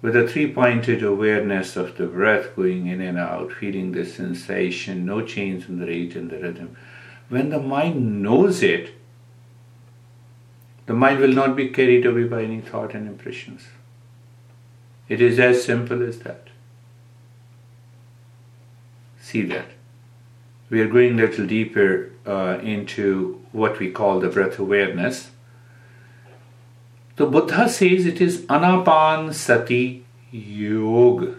With 0.00 0.14
a 0.14 0.28
three 0.28 0.52
pointed 0.52 1.02
awareness 1.02 1.76
of 1.76 1.96
the 1.96 2.06
breath 2.06 2.54
going 2.54 2.86
in 2.86 3.00
and 3.00 3.18
out, 3.18 3.52
feeling 3.52 3.92
the 3.92 4.04
sensation, 4.04 5.06
no 5.06 5.22
change 5.22 5.68
in 5.68 5.80
the 5.80 5.86
rate 5.86 6.14
and 6.14 6.30
the 6.30 6.38
rhythm. 6.38 6.76
When 7.28 7.50
the 7.50 7.58
mind 7.58 8.22
knows 8.22 8.62
it, 8.62 8.94
the 10.86 10.92
mind 10.92 11.20
will 11.20 11.32
not 11.32 11.56
be 11.56 11.70
carried 11.70 12.04
away 12.04 12.24
by 12.24 12.42
any 12.42 12.60
thought 12.60 12.94
and 12.94 13.08
impressions. 13.08 13.62
It 15.08 15.20
is 15.20 15.38
as 15.38 15.64
simple 15.64 16.06
as 16.06 16.18
that. 16.20 16.48
See 19.20 19.42
that. 19.42 19.68
We 20.70 20.80
are 20.80 20.88
going 20.88 21.18
a 21.18 21.22
little 21.26 21.46
deeper 21.46 22.10
uh, 22.26 22.58
into 22.62 23.42
what 23.52 23.78
we 23.78 23.90
call 23.90 24.20
the 24.20 24.28
breath 24.28 24.58
awareness. 24.58 25.30
The 27.16 27.26
Buddha 27.26 27.68
says 27.68 28.06
it 28.06 28.20
is 28.20 28.42
Anapan 28.42 29.32
Sati 29.32 30.04
Yoga. 30.30 31.34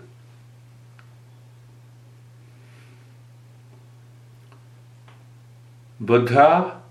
Buddha 6.00 6.82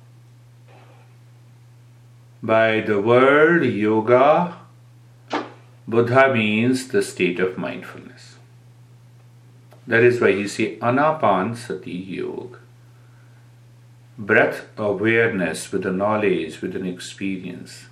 by 2.44 2.80
the 2.80 3.00
word 3.00 3.64
yoga, 3.64 4.58
Buddha 5.88 6.30
means 6.34 6.88
the 6.88 7.00
state 7.00 7.40
of 7.40 7.56
mindfulness. 7.56 8.36
That 9.86 10.02
is 10.02 10.20
why 10.20 10.28
you 10.28 10.46
say 10.46 10.76
Anapan 10.76 11.56
Sati 11.56 11.90
Yoga. 11.90 12.58
Breath 14.18 14.66
awareness 14.76 15.72
with 15.72 15.86
a 15.86 15.90
knowledge, 15.90 16.60
with 16.60 16.76
an 16.76 16.84
experience. 16.84 17.86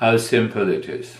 How 0.00 0.16
simple 0.16 0.68
it 0.68 0.88
is. 0.88 1.16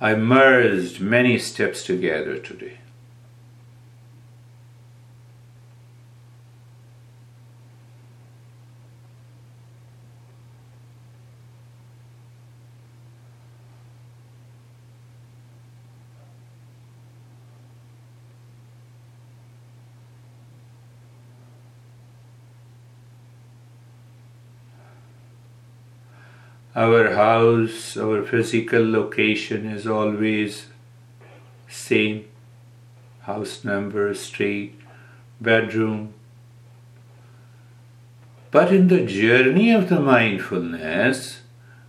I 0.00 0.14
merged 0.14 0.98
many 0.98 1.38
steps 1.38 1.84
together 1.84 2.38
today. 2.38 2.78
Our 26.82 27.14
house, 27.14 27.96
our 27.96 28.24
physical 28.24 28.84
location 28.90 29.66
is 29.66 29.86
always 29.86 30.66
same 31.68 32.24
house 33.20 33.64
number, 33.64 34.12
street, 34.14 34.74
bedroom. 35.40 36.12
But 38.50 38.72
in 38.72 38.88
the 38.88 39.06
journey 39.06 39.70
of 39.72 39.88
the 39.88 40.00
mindfulness, 40.00 41.42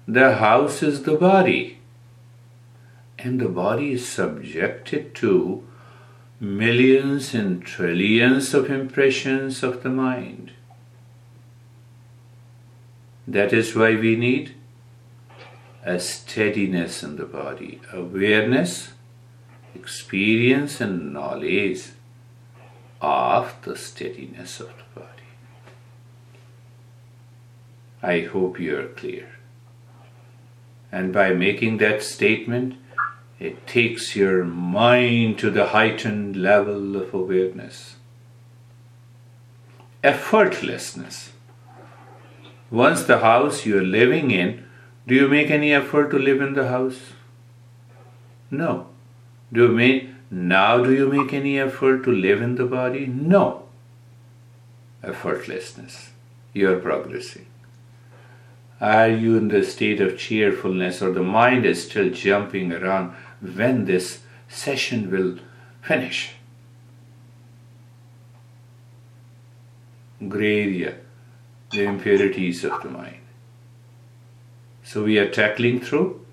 the 0.08 0.36
house 0.36 0.84
is 0.84 1.04
the 1.04 1.16
body. 1.16 1.80
And 3.18 3.42
the 3.42 3.50
body 3.50 3.94
is 3.94 4.08
subjected 4.08 5.16
to 5.16 5.66
millions 6.40 7.34
and 7.34 7.66
trillions 7.66 8.54
of 8.54 8.70
impressions 8.70 9.64
of 9.64 9.82
the 9.82 9.90
mind. 9.90 10.52
That 13.28 13.54
is 13.54 13.76
why 13.76 13.96
we 13.96 14.16
need 14.16 14.54
a 15.86 16.00
steadiness 16.00 17.04
in 17.04 17.18
the 17.18 17.26
body, 17.26 17.82
awareness, 17.92 18.94
experience, 19.76 20.80
and 20.80 21.14
knowledge 21.14 21.84
of 23.02 23.54
the 23.64 23.76
steadiness 23.76 24.60
of 24.62 24.68
the 24.68 25.02
body. 25.02 25.10
I 28.02 28.22
hope 28.22 28.60
you 28.60 28.80
are 28.80 28.88
clear. 28.88 29.30
And 30.92 31.12
by 31.12 31.34
making 31.34 31.80
that 31.80 32.02
statement, 32.02 32.76
it 33.40 33.68
takes 33.68 34.16
your 34.16 34.46
mind 34.46 35.38
to 35.40 35.50
the 35.50 35.68
heightened 35.68 36.38
level 36.38 36.96
of 36.96 37.14
awareness. 37.14 37.96
Effortlessness. 40.04 41.30
Once 42.72 43.04
the 43.04 43.20
house 43.20 43.66
you 43.66 43.78
are 43.78 43.84
living 43.84 44.32
in 44.32 44.66
do 45.08 45.16
you 45.16 45.28
make 45.28 45.50
any 45.50 45.74
effort 45.74 46.12
to 46.12 46.18
live 46.18 46.42
in 46.42 46.54
the 46.54 46.68
house? 46.68 47.00
No. 48.50 48.88
Do 49.52 49.64
you 49.64 49.68
make 49.70 50.10
now 50.32 50.84
do 50.84 50.92
you 50.92 51.10
make 51.10 51.32
any 51.32 51.60
effort 51.60 52.04
to 52.06 52.12
live 52.12 52.42
in 52.42 52.56
the 52.56 52.66
body? 52.66 53.06
No. 53.06 53.68
Effortlessness. 55.04 56.10
You 56.54 56.72
are 56.72 56.80
progressing. 56.80 57.46
Are 58.82 59.10
you 59.10 59.38
in 59.38 59.50
the 59.50 59.64
state 59.64 60.02
of 60.02 60.18
cheerfulness 60.18 61.02
or 61.02 61.12
the 61.14 61.24
mind 61.24 61.66
is 61.66 61.84
still 61.84 62.10
jumping 62.10 62.74
around 62.74 63.14
when 63.42 63.86
this 63.86 64.22
session 64.50 65.12
will 65.12 65.38
finish? 65.82 66.32
Gray 70.28 70.64
area, 70.64 70.96
the 71.72 71.84
impurities 71.84 72.64
of 72.64 72.82
the 72.82 72.90
mind. 72.90 73.23
So 74.94 75.06
we 75.06 75.18
are 75.18 75.28
tackling 75.28 75.80
through 75.80 76.24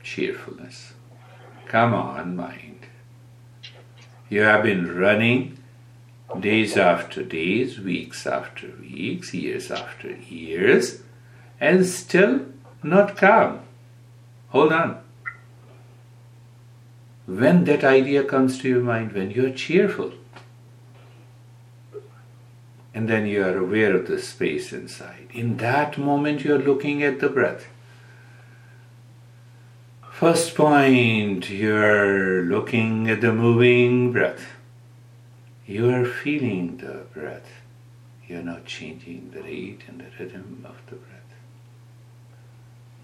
cheerfulness. 0.00 0.92
Come 1.66 1.92
on, 1.92 2.36
mind. 2.36 2.86
You 4.28 4.42
have 4.42 4.62
been 4.62 4.96
running 4.96 5.58
days 6.38 6.76
after 6.76 7.24
days, 7.24 7.80
weeks 7.80 8.28
after 8.28 8.68
weeks, 8.80 9.34
years 9.34 9.72
after 9.72 10.12
years, 10.12 11.02
and 11.60 11.84
still 11.84 12.46
not 12.80 13.16
calm. 13.16 13.58
Hold 14.50 14.72
on. 14.72 15.00
When 17.26 17.64
that 17.64 17.82
idea 17.82 18.22
comes 18.22 18.56
to 18.58 18.68
your 18.68 18.84
mind, 18.84 19.14
when 19.14 19.32
you're 19.32 19.50
cheerful, 19.50 20.12
and 22.94 23.08
then 23.08 23.26
you 23.26 23.44
are 23.44 23.58
aware 23.58 23.94
of 23.96 24.06
the 24.06 24.20
space 24.20 24.72
inside, 24.72 25.28
in 25.32 25.56
that 25.56 25.98
moment 25.98 26.44
you're 26.44 26.58
looking 26.58 27.02
at 27.02 27.18
the 27.18 27.28
breath. 27.28 27.66
First 30.12 30.54
point, 30.54 31.50
you're 31.50 32.42
looking 32.44 33.10
at 33.10 33.20
the 33.20 33.32
moving 33.32 34.12
breath. 34.12 34.46
You 35.66 35.90
are 35.90 36.04
feeling 36.04 36.76
the 36.76 37.04
breath. 37.12 37.48
You're 38.28 38.42
not 38.42 38.64
changing 38.64 39.32
the 39.34 39.42
rate 39.42 39.82
and 39.88 40.00
the 40.00 40.06
rhythm 40.18 40.64
of 40.64 40.76
the 40.86 40.96
breath. 40.96 41.20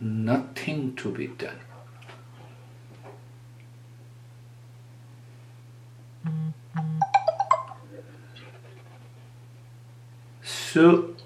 Nothing 0.00 0.94
to 0.96 1.10
be 1.10 1.26
done. 1.26 1.58
So 10.72 11.16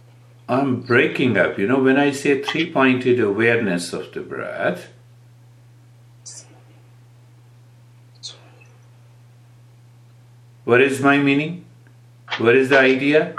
I'm 0.48 0.80
breaking 0.80 1.36
up. 1.36 1.58
You 1.58 1.66
know, 1.66 1.78
when 1.78 1.98
I 1.98 2.12
say 2.12 2.42
three 2.42 2.72
pointed 2.72 3.20
awareness 3.20 3.92
of 3.92 4.10
the 4.12 4.20
breath, 4.20 4.88
what 10.64 10.80
is 10.80 11.02
my 11.02 11.18
meaning? 11.18 11.66
What 12.38 12.56
is 12.56 12.70
the 12.70 12.78
idea? 12.78 13.34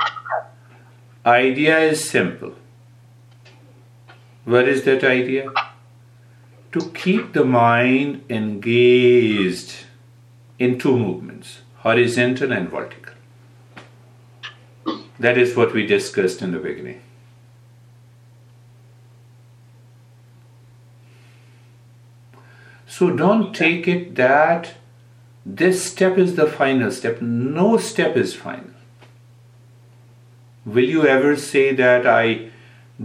Idea 1.25 1.79
is 1.79 2.07
simple. 2.07 2.53
What 4.43 4.67
is 4.67 4.83
that 4.83 5.03
idea? 5.03 5.49
To 6.73 6.91
keep 6.91 7.33
the 7.33 7.43
mind 7.43 8.23
engaged 8.29 9.73
in 10.59 10.77
two 10.77 10.95
movements 10.95 11.61
horizontal 11.77 12.51
and 12.51 12.69
vertical. 12.69 13.14
That 15.19 15.37
is 15.37 15.55
what 15.55 15.73
we 15.73 15.85
discussed 15.85 16.41
in 16.41 16.51
the 16.51 16.59
beginning. 16.59 17.01
So 22.87 23.09
don't 23.11 23.53
take 23.53 23.87
it 23.87 24.15
that 24.15 24.75
this 25.45 25.83
step 25.83 26.17
is 26.17 26.35
the 26.35 26.47
final 26.47 26.91
step. 26.91 27.21
No 27.21 27.77
step 27.77 28.15
is 28.15 28.33
final. 28.33 28.71
Will 30.65 30.85
you 30.85 31.05
ever 31.05 31.35
say 31.35 31.73
that 31.75 32.07
I 32.07 32.49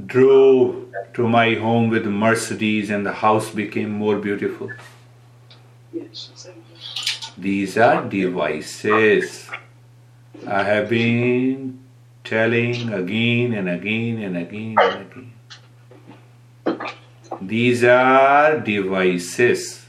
drove 0.06 0.86
to 1.14 1.28
my 1.28 1.54
home 1.54 1.90
with 1.90 2.06
Mercedes 2.06 2.88
and 2.88 3.04
the 3.04 3.12
house 3.12 3.50
became 3.50 3.90
more 3.90 4.16
beautiful? 4.16 4.70
These 7.36 7.76
are 7.76 8.08
devices. 8.08 9.50
I 10.46 10.62
have 10.62 10.88
been 10.88 11.79
telling 12.30 12.92
again 12.92 13.52
and 13.52 13.68
again 13.68 14.22
and 14.22 14.36
again 14.36 14.76
and 14.78 15.00
again. 15.04 15.32
These 17.42 17.82
are 17.84 18.60
devices. 18.60 19.86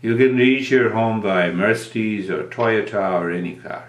You 0.00 0.16
can 0.16 0.36
reach 0.36 0.70
your 0.70 0.90
home 0.92 1.20
by 1.20 1.50
Mercedes 1.50 2.30
or 2.30 2.44
Toyota 2.44 3.20
or 3.20 3.30
any 3.30 3.56
car. 3.56 3.88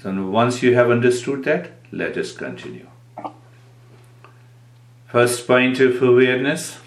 So 0.00 0.12
once 0.30 0.62
you 0.62 0.74
have 0.74 0.90
understood 0.90 1.42
that, 1.44 1.72
let 1.90 2.16
us 2.16 2.30
continue. 2.32 2.88
First 5.06 5.46
point 5.46 5.80
of 5.80 6.00
awareness 6.02 6.78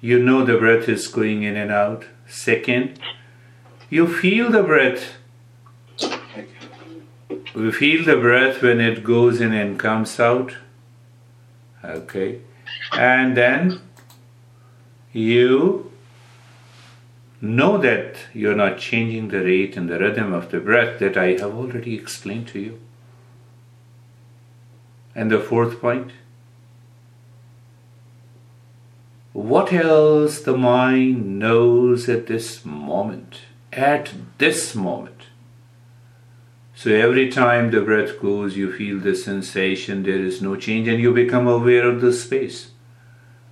you 0.00 0.18
know 0.18 0.44
the 0.44 0.56
breath 0.56 0.88
is 0.88 1.08
going 1.08 1.42
in 1.42 1.56
and 1.56 1.70
out. 1.70 2.06
Second, 2.26 2.98
you 3.90 4.06
feel 4.06 4.50
the 4.50 4.62
breath. 4.62 5.19
You 7.54 7.72
feel 7.72 8.04
the 8.04 8.16
breath 8.16 8.62
when 8.62 8.80
it 8.80 9.04
goes 9.04 9.40
in 9.40 9.52
and 9.52 9.78
comes 9.78 10.18
out. 10.20 10.56
Okay. 11.84 12.40
And 12.92 13.36
then 13.36 13.80
you 15.12 15.90
know 17.40 17.78
that 17.78 18.16
you're 18.34 18.54
not 18.54 18.78
changing 18.78 19.28
the 19.28 19.40
rate 19.40 19.76
and 19.76 19.88
the 19.88 19.98
rhythm 19.98 20.32
of 20.32 20.50
the 20.50 20.60
breath 20.60 20.98
that 21.00 21.16
I 21.16 21.32
have 21.38 21.54
already 21.54 21.94
explained 21.94 22.48
to 22.48 22.60
you. 22.60 22.80
And 25.14 25.30
the 25.30 25.40
fourth 25.40 25.80
point 25.80 26.12
what 29.32 29.72
else 29.72 30.40
the 30.40 30.56
mind 30.56 31.38
knows 31.38 32.08
at 32.08 32.26
this 32.26 32.64
moment, 32.64 33.42
at 33.72 34.12
this 34.38 34.74
moment. 34.74 35.26
So 36.80 36.90
every 36.90 37.30
time 37.30 37.70
the 37.70 37.82
breath 37.82 38.18
goes, 38.18 38.56
you 38.56 38.72
feel 38.72 39.00
the 39.00 39.14
sensation, 39.14 40.02
there 40.02 40.24
is 40.24 40.40
no 40.40 40.56
change, 40.56 40.88
and 40.88 40.98
you 40.98 41.12
become 41.12 41.46
aware 41.46 41.86
of 41.86 42.00
the 42.00 42.10
space, 42.10 42.70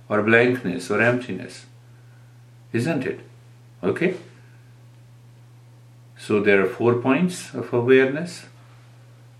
or 0.07 0.23
blankness, 0.23 0.89
or 0.89 0.99
emptiness. 0.99 1.67
Isn't 2.73 3.05
it? 3.05 3.19
Okay? 3.83 4.15
So 6.17 6.41
there 6.41 6.65
are 6.65 6.67
four 6.67 6.95
points 6.95 7.53
of 7.53 7.71
awareness. 7.71 8.47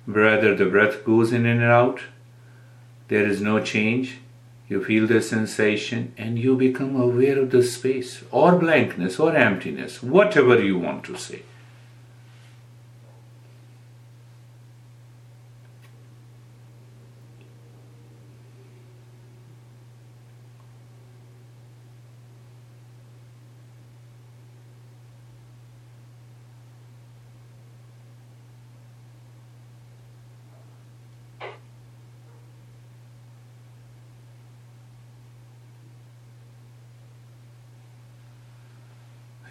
Whether 0.05 0.53
the 0.53 0.67
breath 0.67 1.03
goes 1.03 1.33
in 1.33 1.47
and 1.47 1.63
out, 1.63 2.01
there 3.07 3.25
is 3.25 3.41
no 3.41 3.59
change 3.59 4.19
you 4.67 4.83
feel 4.83 5.07
the 5.07 5.19
sensation 5.19 6.13
and 6.15 6.37
you 6.37 6.55
become 6.55 6.95
aware 6.95 7.39
of 7.39 7.49
the 7.49 7.63
space 7.63 8.23
or 8.29 8.55
blankness 8.55 9.19
or 9.19 9.35
emptiness, 9.35 10.03
whatever 10.03 10.61
you 10.61 10.77
want 10.77 11.05
to 11.05 11.17
say. 11.17 11.41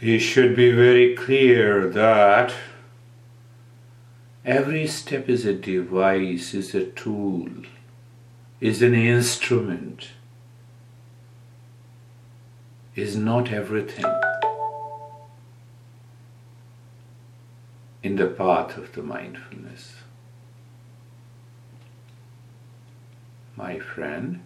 You 0.09 0.18
should 0.18 0.56
be 0.56 0.70
very 0.70 1.14
clear 1.14 1.86
that 1.86 2.54
every 4.42 4.86
step 4.86 5.28
is 5.28 5.44
a 5.44 5.52
device, 5.52 6.54
is 6.54 6.74
a 6.74 6.86
tool, 6.86 7.46
is 8.59 8.80
an 8.80 8.94
instrument, 8.94 10.09
is 12.96 13.16
not 13.16 13.52
everything 13.52 14.14
in 18.02 18.16
the 18.16 18.26
path 18.26 18.78
of 18.78 18.90
the 18.94 19.02
mindfulness. 19.02 19.96
My 23.56 23.78
friend, 23.78 24.40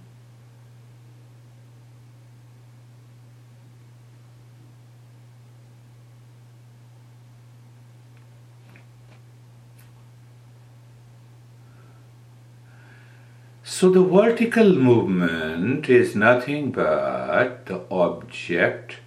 So 13.82 13.90
the 13.90 14.04
vertical 14.04 14.76
movement 14.76 15.88
is 15.88 16.14
nothing 16.14 16.70
but 16.70 17.66
the 17.66 17.80
object 17.90 18.98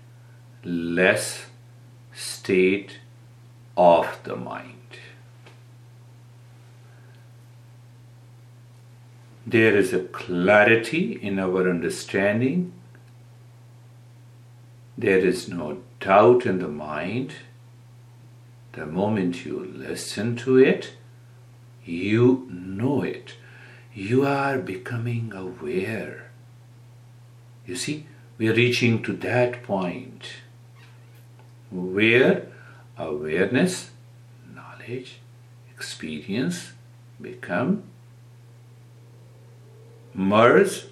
less 0.65 1.45
state 2.13 2.99
of 3.77 4.19
the 4.25 4.35
mind. 4.35 4.97
There 9.47 9.77
is 9.77 9.93
a 9.93 10.03
clarity 10.03 11.19
in 11.21 11.39
our 11.39 11.69
understanding. 11.69 12.73
There 14.97 15.19
is 15.19 15.47
no 15.47 15.77
doubt 16.01 16.45
in 16.45 16.59
the 16.59 16.67
mind. 16.67 17.33
The 18.73 18.85
moment 18.85 19.45
you 19.45 19.57
listen 19.57 20.35
to 20.43 20.57
it, 20.57 20.97
you 21.85 22.45
know 22.51 23.01
it 23.03 23.35
you 23.95 24.25
are 24.27 24.57
becoming 24.57 25.31
aware. 25.33 26.29
You 27.65 27.75
see, 27.75 28.05
We 28.37 28.49
are 28.49 28.53
reaching 28.53 29.01
to 29.03 29.13
that 29.13 29.63
point 29.63 30.23
where 31.71 32.47
awareness, 32.97 33.91
knowledge, 34.53 35.21
experience 35.73 36.73
become 37.21 37.83
merge 40.13 40.87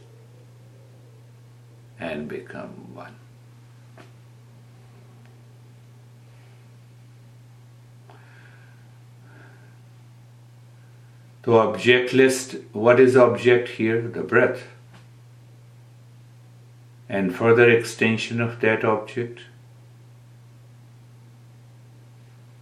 and 2.00 2.30
become 2.30 2.96
one. 2.96 3.16
The 11.44 11.52
object 11.52 12.14
list, 12.14 12.56
what 12.72 13.02
is 13.02 13.18
object 13.18 13.70
here? 13.70 14.02
The 14.02 14.24
breath. 14.24 14.64
And 17.10 17.36
further 17.36 17.70
extension 17.70 18.40
of 18.40 18.62
that 18.62 18.86
object. 18.86 19.42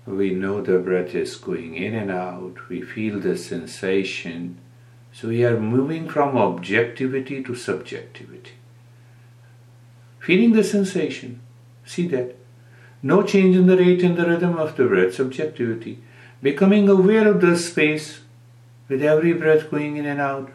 We 0.08 0.32
know 0.32 0.62
the 0.62 0.80
breath 0.80 1.14
is 1.14 1.36
going 1.36 1.76
in 1.76 1.94
and 1.94 2.10
out, 2.10 2.68
we 2.70 2.82
feel 2.82 3.20
the 3.20 3.38
sensation. 3.38 4.58
So 5.14 5.28
we 5.28 5.46
are 5.46 5.60
moving 5.60 6.10
from 6.10 6.36
objectivity 6.36 7.44
to 7.44 7.54
subjectivity. 7.54 8.54
Feeling 10.20 10.54
the 10.54 10.64
sensation, 10.64 11.42
see 11.86 12.08
that. 12.08 12.36
No 13.04 13.22
change 13.22 13.56
in 13.56 13.68
the 13.68 13.78
rate 13.78 14.04
and 14.04 14.18
the 14.18 14.26
rhythm 14.26 14.58
of 14.58 14.76
the 14.76 14.86
breath, 14.86 15.16
subjectivity. 15.16 16.00
Becoming 16.42 16.90
aware 16.90 17.28
of 17.28 17.42
the 17.42 17.56
space 17.56 18.22
with 18.92 19.02
every 19.02 19.32
breath 19.32 19.72
going 19.72 19.96
in 19.96 20.06
and 20.06 20.20
out, 20.20 20.52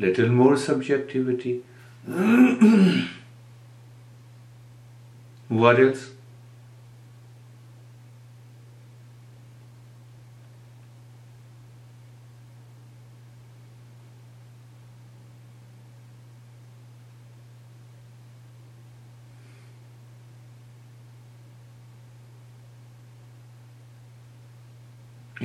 little 0.00 0.28
more 0.28 0.56
subjectivity. 0.56 1.62
what 5.48 5.80
else? 5.80 6.10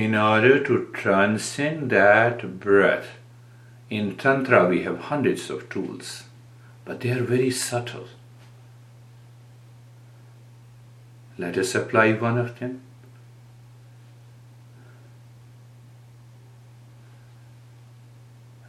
In 0.01 0.15
order 0.15 0.63
to 0.63 0.89
transcend 0.93 1.91
that 1.91 2.59
breath. 2.59 3.19
In 3.89 4.17
Tantra, 4.17 4.67
we 4.67 4.81
have 4.81 4.97
hundreds 5.11 5.49
of 5.51 5.69
tools, 5.69 6.23
but 6.85 7.01
they 7.01 7.11
are 7.11 7.23
very 7.23 7.51
subtle. 7.51 8.07
Let 11.37 11.57
us 11.57 11.75
apply 11.75 12.13
one 12.13 12.39
of 12.39 12.59
them. 12.59 12.81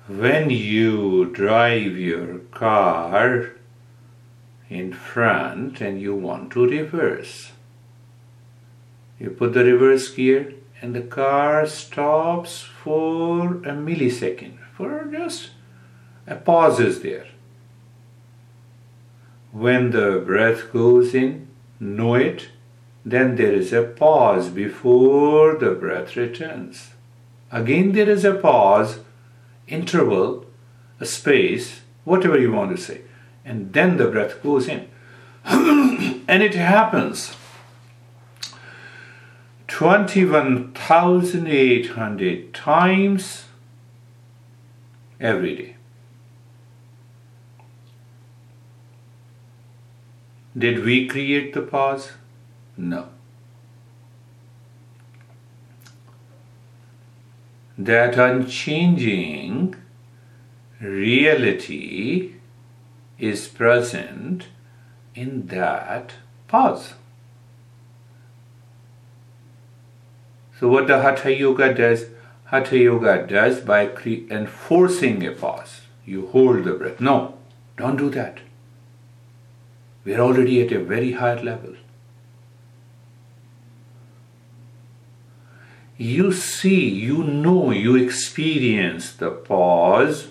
When 0.07 0.51
you 0.51 1.31
drive 1.33 1.97
your 1.97 2.41
car 2.51 3.53
in 4.69 4.93
front 4.93 5.81
and 5.81 6.01
you 6.01 6.15
want 6.15 6.53
to 6.53 6.67
reverse, 6.67 7.53
you 9.19 9.31
put 9.31 9.55
the 9.55 9.65
reverse 9.65 10.11
gear 10.11 10.55
and 10.83 10.97
the 10.97 11.01
car 11.01 11.65
stops 11.65 12.61
for 12.61 13.55
a 13.59 13.73
millisecond, 13.87 14.59
for 14.77 15.05
just 15.05 15.51
a 16.27 16.35
pause 16.35 16.81
is 16.81 17.03
there. 17.03 17.29
When 19.53 19.93
the 19.93 20.21
breath 20.27 20.73
goes 20.73 21.15
in, 21.15 21.47
know 21.79 22.17
it, 22.17 22.49
then 23.05 23.37
there 23.37 23.53
is 23.53 23.73
a 23.73 23.83
pause 23.83 24.49
before 24.49 25.55
the 25.55 25.71
breath 25.71 26.17
returns. 26.17 26.91
Again, 27.53 27.93
there 27.93 28.11
is 28.11 28.25
a 28.25 28.35
pause, 28.35 29.01
interval, 29.69 30.47
a 30.99 31.07
space, 31.07 31.83
whatever 32.03 32.39
you 32.39 32.51
want 32.51 32.77
to 32.77 32.83
say, 32.83 33.03
and 33.45 33.73
then 33.73 33.99
the 33.99 34.09
breath 34.09 34.43
goes 34.43 34.67
in. 34.67 34.89
and 35.45 36.43
it 36.43 36.55
happens 36.55 37.37
21,800 39.83 42.55
times 42.55 43.47
every 45.19 45.57
day. 45.57 45.75
Did 50.57 50.85
we 50.85 51.09
create 51.09 51.53
the 51.53 51.63
pause? 51.63 52.13
No. 52.77 53.09
That 57.77 58.17
unchanging 58.17 59.75
reality 60.81 62.35
is 63.19 63.49
present 63.49 64.47
in 65.17 65.49
that 65.49 66.13
pause. 66.47 66.95
So 70.63 70.69
what 70.69 70.87
the 70.87 71.03
Hatha 71.03 71.35
Yoga 71.35 71.75
does, 71.75 72.05
Hatha 72.45 72.79
Yoga 72.79 73.27
does 73.27 73.59
by 73.59 73.85
cre- 73.87 74.31
enforcing 74.31 75.27
a 75.27 75.33
pause. 75.33 75.81
You 76.07 76.29
hold 76.29 76.63
the 76.63 76.75
breath. 76.75 77.01
No, 77.01 77.35
don't 77.77 77.97
do 77.97 78.09
that. 78.11 78.39
We 80.05 80.15
are 80.15 80.21
already 80.21 80.63
at 80.65 80.71
a 80.71 80.79
very 80.79 81.15
high 81.15 81.35
level. 81.43 81.75
You 85.97 86.31
see, 86.31 86.89
you 86.89 87.25
know, 87.25 87.73
you 87.73 87.97
experience 87.97 89.13
the 89.15 89.33
pause 89.33 90.29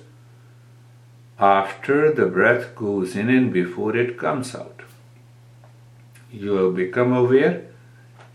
after 1.39 2.09
the 2.09 2.27
breath 2.27 2.73
goes 2.73 3.17
in 3.17 3.29
and 3.29 3.51
before 3.51 3.97
it 3.97 4.17
comes 4.17 4.55
out. 4.55 4.83
You 6.31 6.53
have 6.53 6.77
become 6.77 7.11
aware 7.11 7.65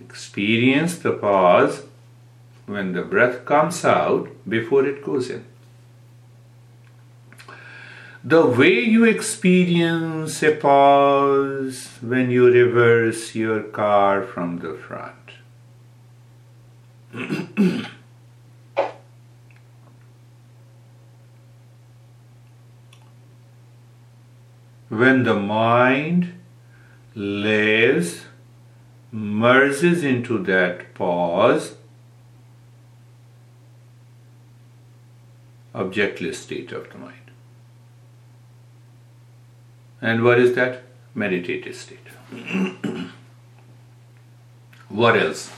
experience 0.00 0.98
the 0.98 1.12
pause 1.12 1.85
when 2.66 2.92
the 2.92 3.02
breath 3.02 3.44
comes 3.44 3.84
out 3.84 4.28
before 4.48 4.84
it 4.84 5.04
goes 5.04 5.30
in. 5.30 5.44
The 8.24 8.44
way 8.44 8.80
you 8.80 9.04
experience 9.04 10.42
a 10.42 10.56
pause 10.56 11.90
when 12.00 12.28
you 12.30 12.50
reverse 12.50 13.36
your 13.36 13.62
car 13.62 14.24
from 14.24 14.58
the 14.58 14.74
front. 14.74 15.14
when 24.88 25.22
the 25.22 25.34
mind 25.34 26.32
lives 27.14 28.22
merges 29.12 30.02
into 30.02 30.42
that 30.42 30.94
pause, 30.94 31.75
objectless 35.76 36.38
state 36.42 36.72
of 36.72 36.90
the 36.90 36.98
mind. 36.98 37.30
And 40.00 40.24
what 40.24 40.38
is 40.38 40.54
that? 40.54 40.82
Meditative 41.14 41.76
state. 41.76 42.08
what 44.88 45.16
else? 45.16 45.52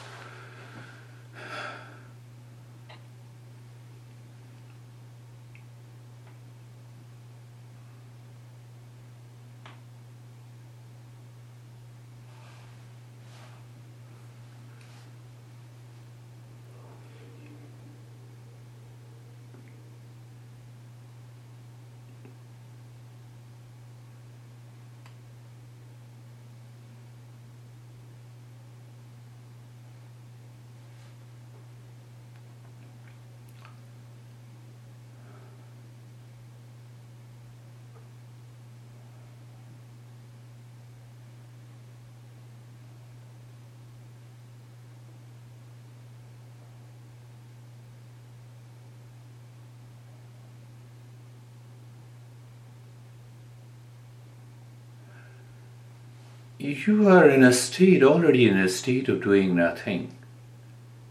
You 56.58 57.08
are 57.08 57.28
in 57.28 57.44
a 57.44 57.52
state, 57.52 58.02
already 58.02 58.48
in 58.48 58.56
a 58.56 58.68
state 58.68 59.08
of 59.08 59.22
doing 59.22 59.54
nothing. 59.54 60.14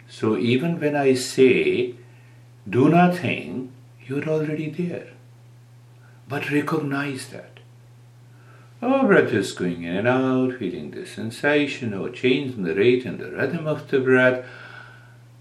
So 0.10 0.38
even 0.38 0.80
when 0.80 0.96
I 0.96 1.14
say 1.14 1.96
do 2.70 2.90
nothing, 2.90 3.72
you're 4.06 4.28
already 4.28 4.70
there. 4.70 5.08
But 6.28 6.52
recognize 6.52 7.28
that. 7.30 7.60
Our 8.82 9.08
breath 9.08 9.32
is 9.34 9.54
going 9.54 9.84
in 9.84 9.96
and 9.96 10.08
out, 10.08 10.60
feeling 10.60 10.92
the 10.92 11.06
sensation 11.06 11.94
or 11.94 12.10
change 12.10 12.56
in 12.56 12.64
the 12.64 12.76
rate 12.76 13.06
and 13.06 13.18
the 13.18 13.32
rhythm 13.32 13.66
of 13.68 13.90
the 13.90 14.00
breath, 14.00 14.46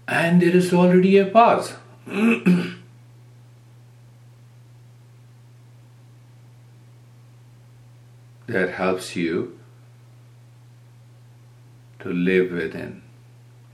and 0.07 0.41
there 0.41 0.55
is 0.55 0.73
already 0.73 1.17
a 1.17 1.25
pause. 1.25 1.73
that 8.47 8.69
helps 8.71 9.15
you 9.15 9.56
to 11.99 12.09
live 12.09 12.51
within. 12.51 13.01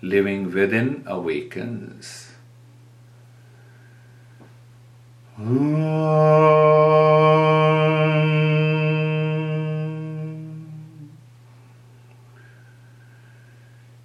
Living 0.02 0.52
within 0.54 1.04
awakens. 1.06 2.30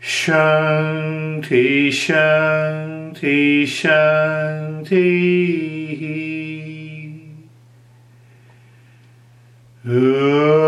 Shanti, 0.00 1.88
Shanti, 1.88 3.64
Shanti. 3.64 5.28
Om 9.88 10.67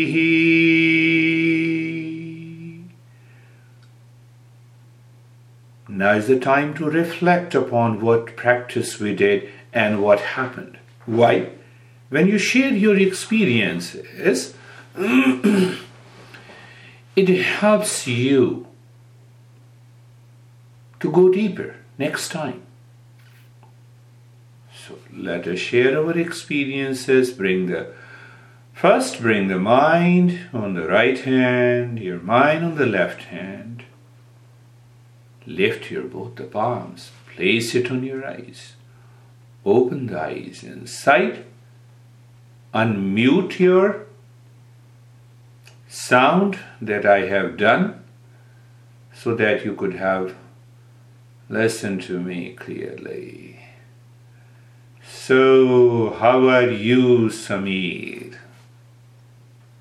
Is 6.21 6.27
the 6.27 6.39
time 6.39 6.75
to 6.75 6.85
reflect 6.85 7.55
upon 7.55 7.99
what 7.99 8.35
practice 8.35 8.99
we 8.99 9.15
did 9.15 9.49
and 9.73 10.03
what 10.03 10.19
happened. 10.19 10.77
Why? 11.07 11.49
When 12.09 12.27
you 12.27 12.37
share 12.37 12.71
your 12.71 12.95
experiences, 12.95 14.53
it 14.95 15.79
helps 17.25 18.05
you 18.05 18.67
to 20.99 21.11
go 21.11 21.31
deeper 21.31 21.77
next 21.97 22.29
time. 22.29 22.61
So 24.85 24.99
let 25.11 25.47
us 25.47 25.57
share 25.57 25.97
our 25.97 26.15
experiences. 26.15 27.31
Bring 27.31 27.65
the 27.65 27.93
first 28.73 29.21
bring 29.21 29.47
the 29.47 29.57
mind 29.57 30.41
on 30.53 30.75
the 30.75 30.87
right 30.87 31.17
hand, 31.17 31.97
your 31.97 32.19
mind 32.19 32.63
on 32.63 32.75
the 32.75 32.85
left 32.85 33.23
hand. 33.23 33.80
Lift 35.57 35.91
your 35.91 36.03
both 36.03 36.35
the 36.35 36.43
palms, 36.43 37.11
place 37.33 37.75
it 37.75 37.91
on 37.91 38.03
your 38.03 38.25
eyes. 38.25 38.73
Open 39.65 40.07
the 40.07 40.19
eyes 40.19 40.63
inside. 40.63 41.43
Unmute 42.73 43.59
your 43.59 44.05
sound 45.87 46.57
that 46.81 47.05
I 47.05 47.27
have 47.27 47.57
done 47.57 48.01
so 49.13 49.35
that 49.35 49.65
you 49.65 49.75
could 49.75 49.95
have 49.95 50.35
listened 51.49 52.01
to 52.03 52.19
me 52.19 52.53
clearly. 52.53 53.59
So, 55.03 56.11
how 56.17 56.47
are 56.47 56.69
you, 56.69 57.27
Samir? 57.27 58.37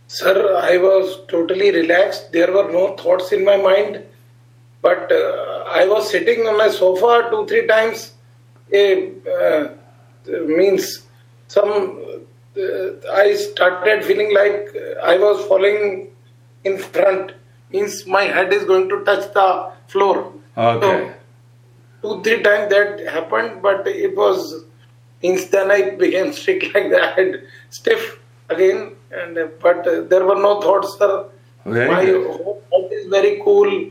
Sir, 0.08 0.56
I 0.56 0.76
was 0.78 1.20
totally 1.28 1.70
relaxed. 1.70 2.32
There 2.32 2.52
were 2.52 2.70
no 2.72 2.96
thoughts 2.96 3.30
in 3.30 3.44
my 3.44 3.56
mind. 3.56 4.02
But 4.82 5.12
uh, 5.12 5.49
I 5.70 5.86
was 5.86 6.10
sitting 6.10 6.46
on 6.46 6.58
my 6.58 6.68
sofa 6.68 7.28
two, 7.30 7.46
three 7.46 7.66
times. 7.66 8.12
Eh, 8.72 9.10
uh, 9.38 9.68
means 10.46 11.02
some. 11.48 12.26
Uh, 12.56 13.12
I 13.12 13.34
started 13.34 14.04
feeling 14.04 14.34
like 14.34 14.76
I 15.02 15.16
was 15.16 15.44
falling 15.46 16.10
in 16.64 16.78
front. 16.78 17.32
Means 17.72 18.06
my 18.06 18.24
head 18.24 18.52
is 18.52 18.64
going 18.64 18.88
to 18.88 19.04
touch 19.04 19.32
the 19.32 19.72
floor. 19.86 20.32
Okay. 20.56 21.14
So, 22.02 22.16
two, 22.16 22.22
three 22.22 22.42
times 22.42 22.70
that 22.70 23.06
happened, 23.08 23.62
but 23.62 23.86
it 23.86 24.16
was. 24.16 24.64
Means 25.22 25.48
then 25.50 25.70
I 25.70 25.90
became 25.90 26.32
sick 26.44 26.74
like 26.74 26.90
that, 26.90 27.14
head 27.16 27.44
stiff 27.70 28.18
again. 28.48 28.96
And 29.12 29.38
but 29.60 29.86
uh, 29.86 30.02
there 30.02 30.24
were 30.24 30.40
no 30.48 30.60
thoughts, 30.60 30.96
sir. 30.98 31.28
Very 31.64 31.90
my 31.90 32.04
good. 32.04 32.26
head 32.72 32.92
is 32.92 33.06
very 33.08 33.40
cool. 33.44 33.90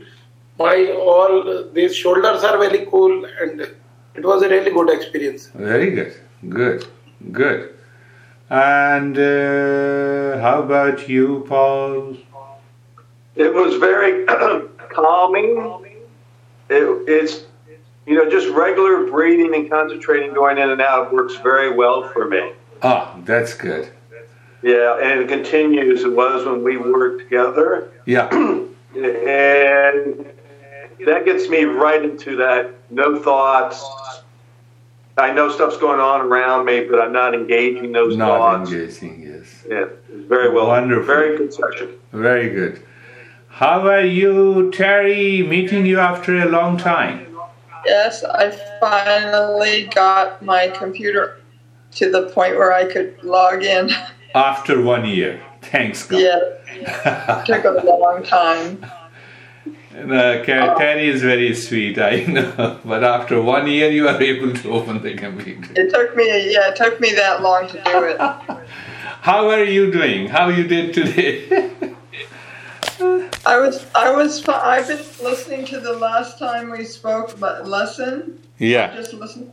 My 0.60 0.92
all 0.92 1.64
these 1.72 1.96
shoulders 1.96 2.44
are 2.44 2.58
very 2.58 2.84
cool, 2.84 3.24
and 3.40 3.62
it 4.14 4.24
was 4.30 4.42
a 4.42 4.48
really 4.50 4.70
good 4.70 4.90
experience. 4.90 5.46
Very 5.54 5.90
good. 5.92 6.14
Good. 6.50 6.86
Good. 7.32 7.74
And 8.50 9.16
uh, 9.16 10.38
how 10.42 10.62
about 10.62 11.08
you, 11.08 11.46
Paul? 11.48 12.16
It 13.36 13.54
was 13.54 13.76
very 13.76 14.26
calming. 14.90 15.86
It, 16.68 16.84
it's, 17.08 17.44
you 18.06 18.16
know, 18.16 18.28
just 18.28 18.48
regular 18.50 19.06
breathing 19.06 19.54
and 19.54 19.70
concentrating 19.70 20.34
going 20.34 20.58
in 20.58 20.68
and 20.68 20.82
out 20.82 21.10
works 21.10 21.36
very 21.36 21.74
well 21.74 22.06
for 22.10 22.28
me. 22.28 22.52
Ah, 22.82 23.16
that's 23.24 23.54
good. 23.54 23.88
Yeah, 24.62 24.98
and 25.00 25.20
it 25.20 25.28
continues. 25.28 26.02
It 26.02 26.12
was 26.12 26.44
when 26.44 26.62
we 26.62 26.76
worked 26.76 27.22
together. 27.22 27.90
Yeah. 28.04 28.28
And 28.92 30.26
that 31.06 31.24
gets 31.24 31.48
me 31.48 31.64
right 31.64 32.02
into 32.04 32.36
that 32.36 32.70
no 32.90 33.18
thoughts. 33.20 33.84
I 35.16 35.32
know 35.32 35.50
stuff's 35.50 35.76
going 35.76 36.00
on 36.00 36.22
around 36.22 36.64
me, 36.64 36.84
but 36.84 37.00
I'm 37.00 37.12
not 37.12 37.34
engaging 37.34 37.92
those 37.92 38.16
Not 38.16 38.38
thoughts. 38.38 38.72
engaging, 38.72 39.22
yes. 39.22 39.64
Yeah, 39.68 39.86
very 40.08 40.50
well. 40.50 40.68
Wonderful. 40.68 41.04
Very 41.04 41.36
good 41.36 41.52
session. 41.52 41.90
Very 42.12 42.48
good. 42.50 42.82
How 43.48 43.86
are 43.86 44.00
you, 44.04 44.70
Terry? 44.72 45.42
Meeting 45.42 45.84
you 45.84 45.98
after 45.98 46.36
a 46.38 46.46
long 46.46 46.78
time. 46.78 47.26
Yes, 47.84 48.24
I 48.24 48.50
finally 48.80 49.86
got 49.94 50.42
my 50.42 50.68
computer 50.68 51.40
to 51.92 52.10
the 52.10 52.28
point 52.30 52.56
where 52.56 52.72
I 52.72 52.90
could 52.90 53.22
log 53.22 53.62
in. 53.62 53.90
After 54.34 54.80
one 54.80 55.04
year. 55.06 55.42
Thanks, 55.62 56.06
God. 56.06 56.20
Yeah, 56.20 57.42
took 57.46 57.64
a 57.64 57.82
long 57.84 58.22
time. 58.22 58.86
No, 59.92 60.40
oh. 60.40 60.44
Terry 60.44 61.08
is 61.08 61.22
very 61.22 61.52
sweet, 61.54 61.98
I 61.98 62.24
know. 62.24 62.78
But 62.84 63.02
after 63.02 63.42
one 63.42 63.66
year, 63.66 63.90
you 63.90 64.06
are 64.08 64.22
able 64.32 64.54
to 64.54 64.70
open 64.72 65.02
the 65.02 65.14
computer. 65.14 65.72
It 65.74 65.90
took 65.92 66.16
me, 66.16 66.52
yeah, 66.52 66.70
it 66.70 66.76
took 66.76 67.00
me 67.00 67.12
that 67.14 67.42
long 67.42 67.66
to 67.68 67.82
do 67.82 68.04
it. 68.04 68.20
How 69.22 69.50
are 69.50 69.64
you 69.64 69.90
doing? 69.90 70.28
How 70.28 70.48
you 70.48 70.64
did 70.66 70.94
today? 70.94 71.66
I 73.44 73.58
was, 73.58 73.84
I 73.94 74.12
was, 74.12 74.46
I've 74.48 74.86
been 74.86 75.04
listening 75.22 75.64
to 75.66 75.80
the 75.80 75.94
last 75.94 76.38
time 76.38 76.70
we 76.70 76.84
spoke, 76.84 77.38
but 77.40 77.66
lesson. 77.66 78.40
yeah. 78.58 78.94
Just 78.94 79.12
listen. 79.14 79.52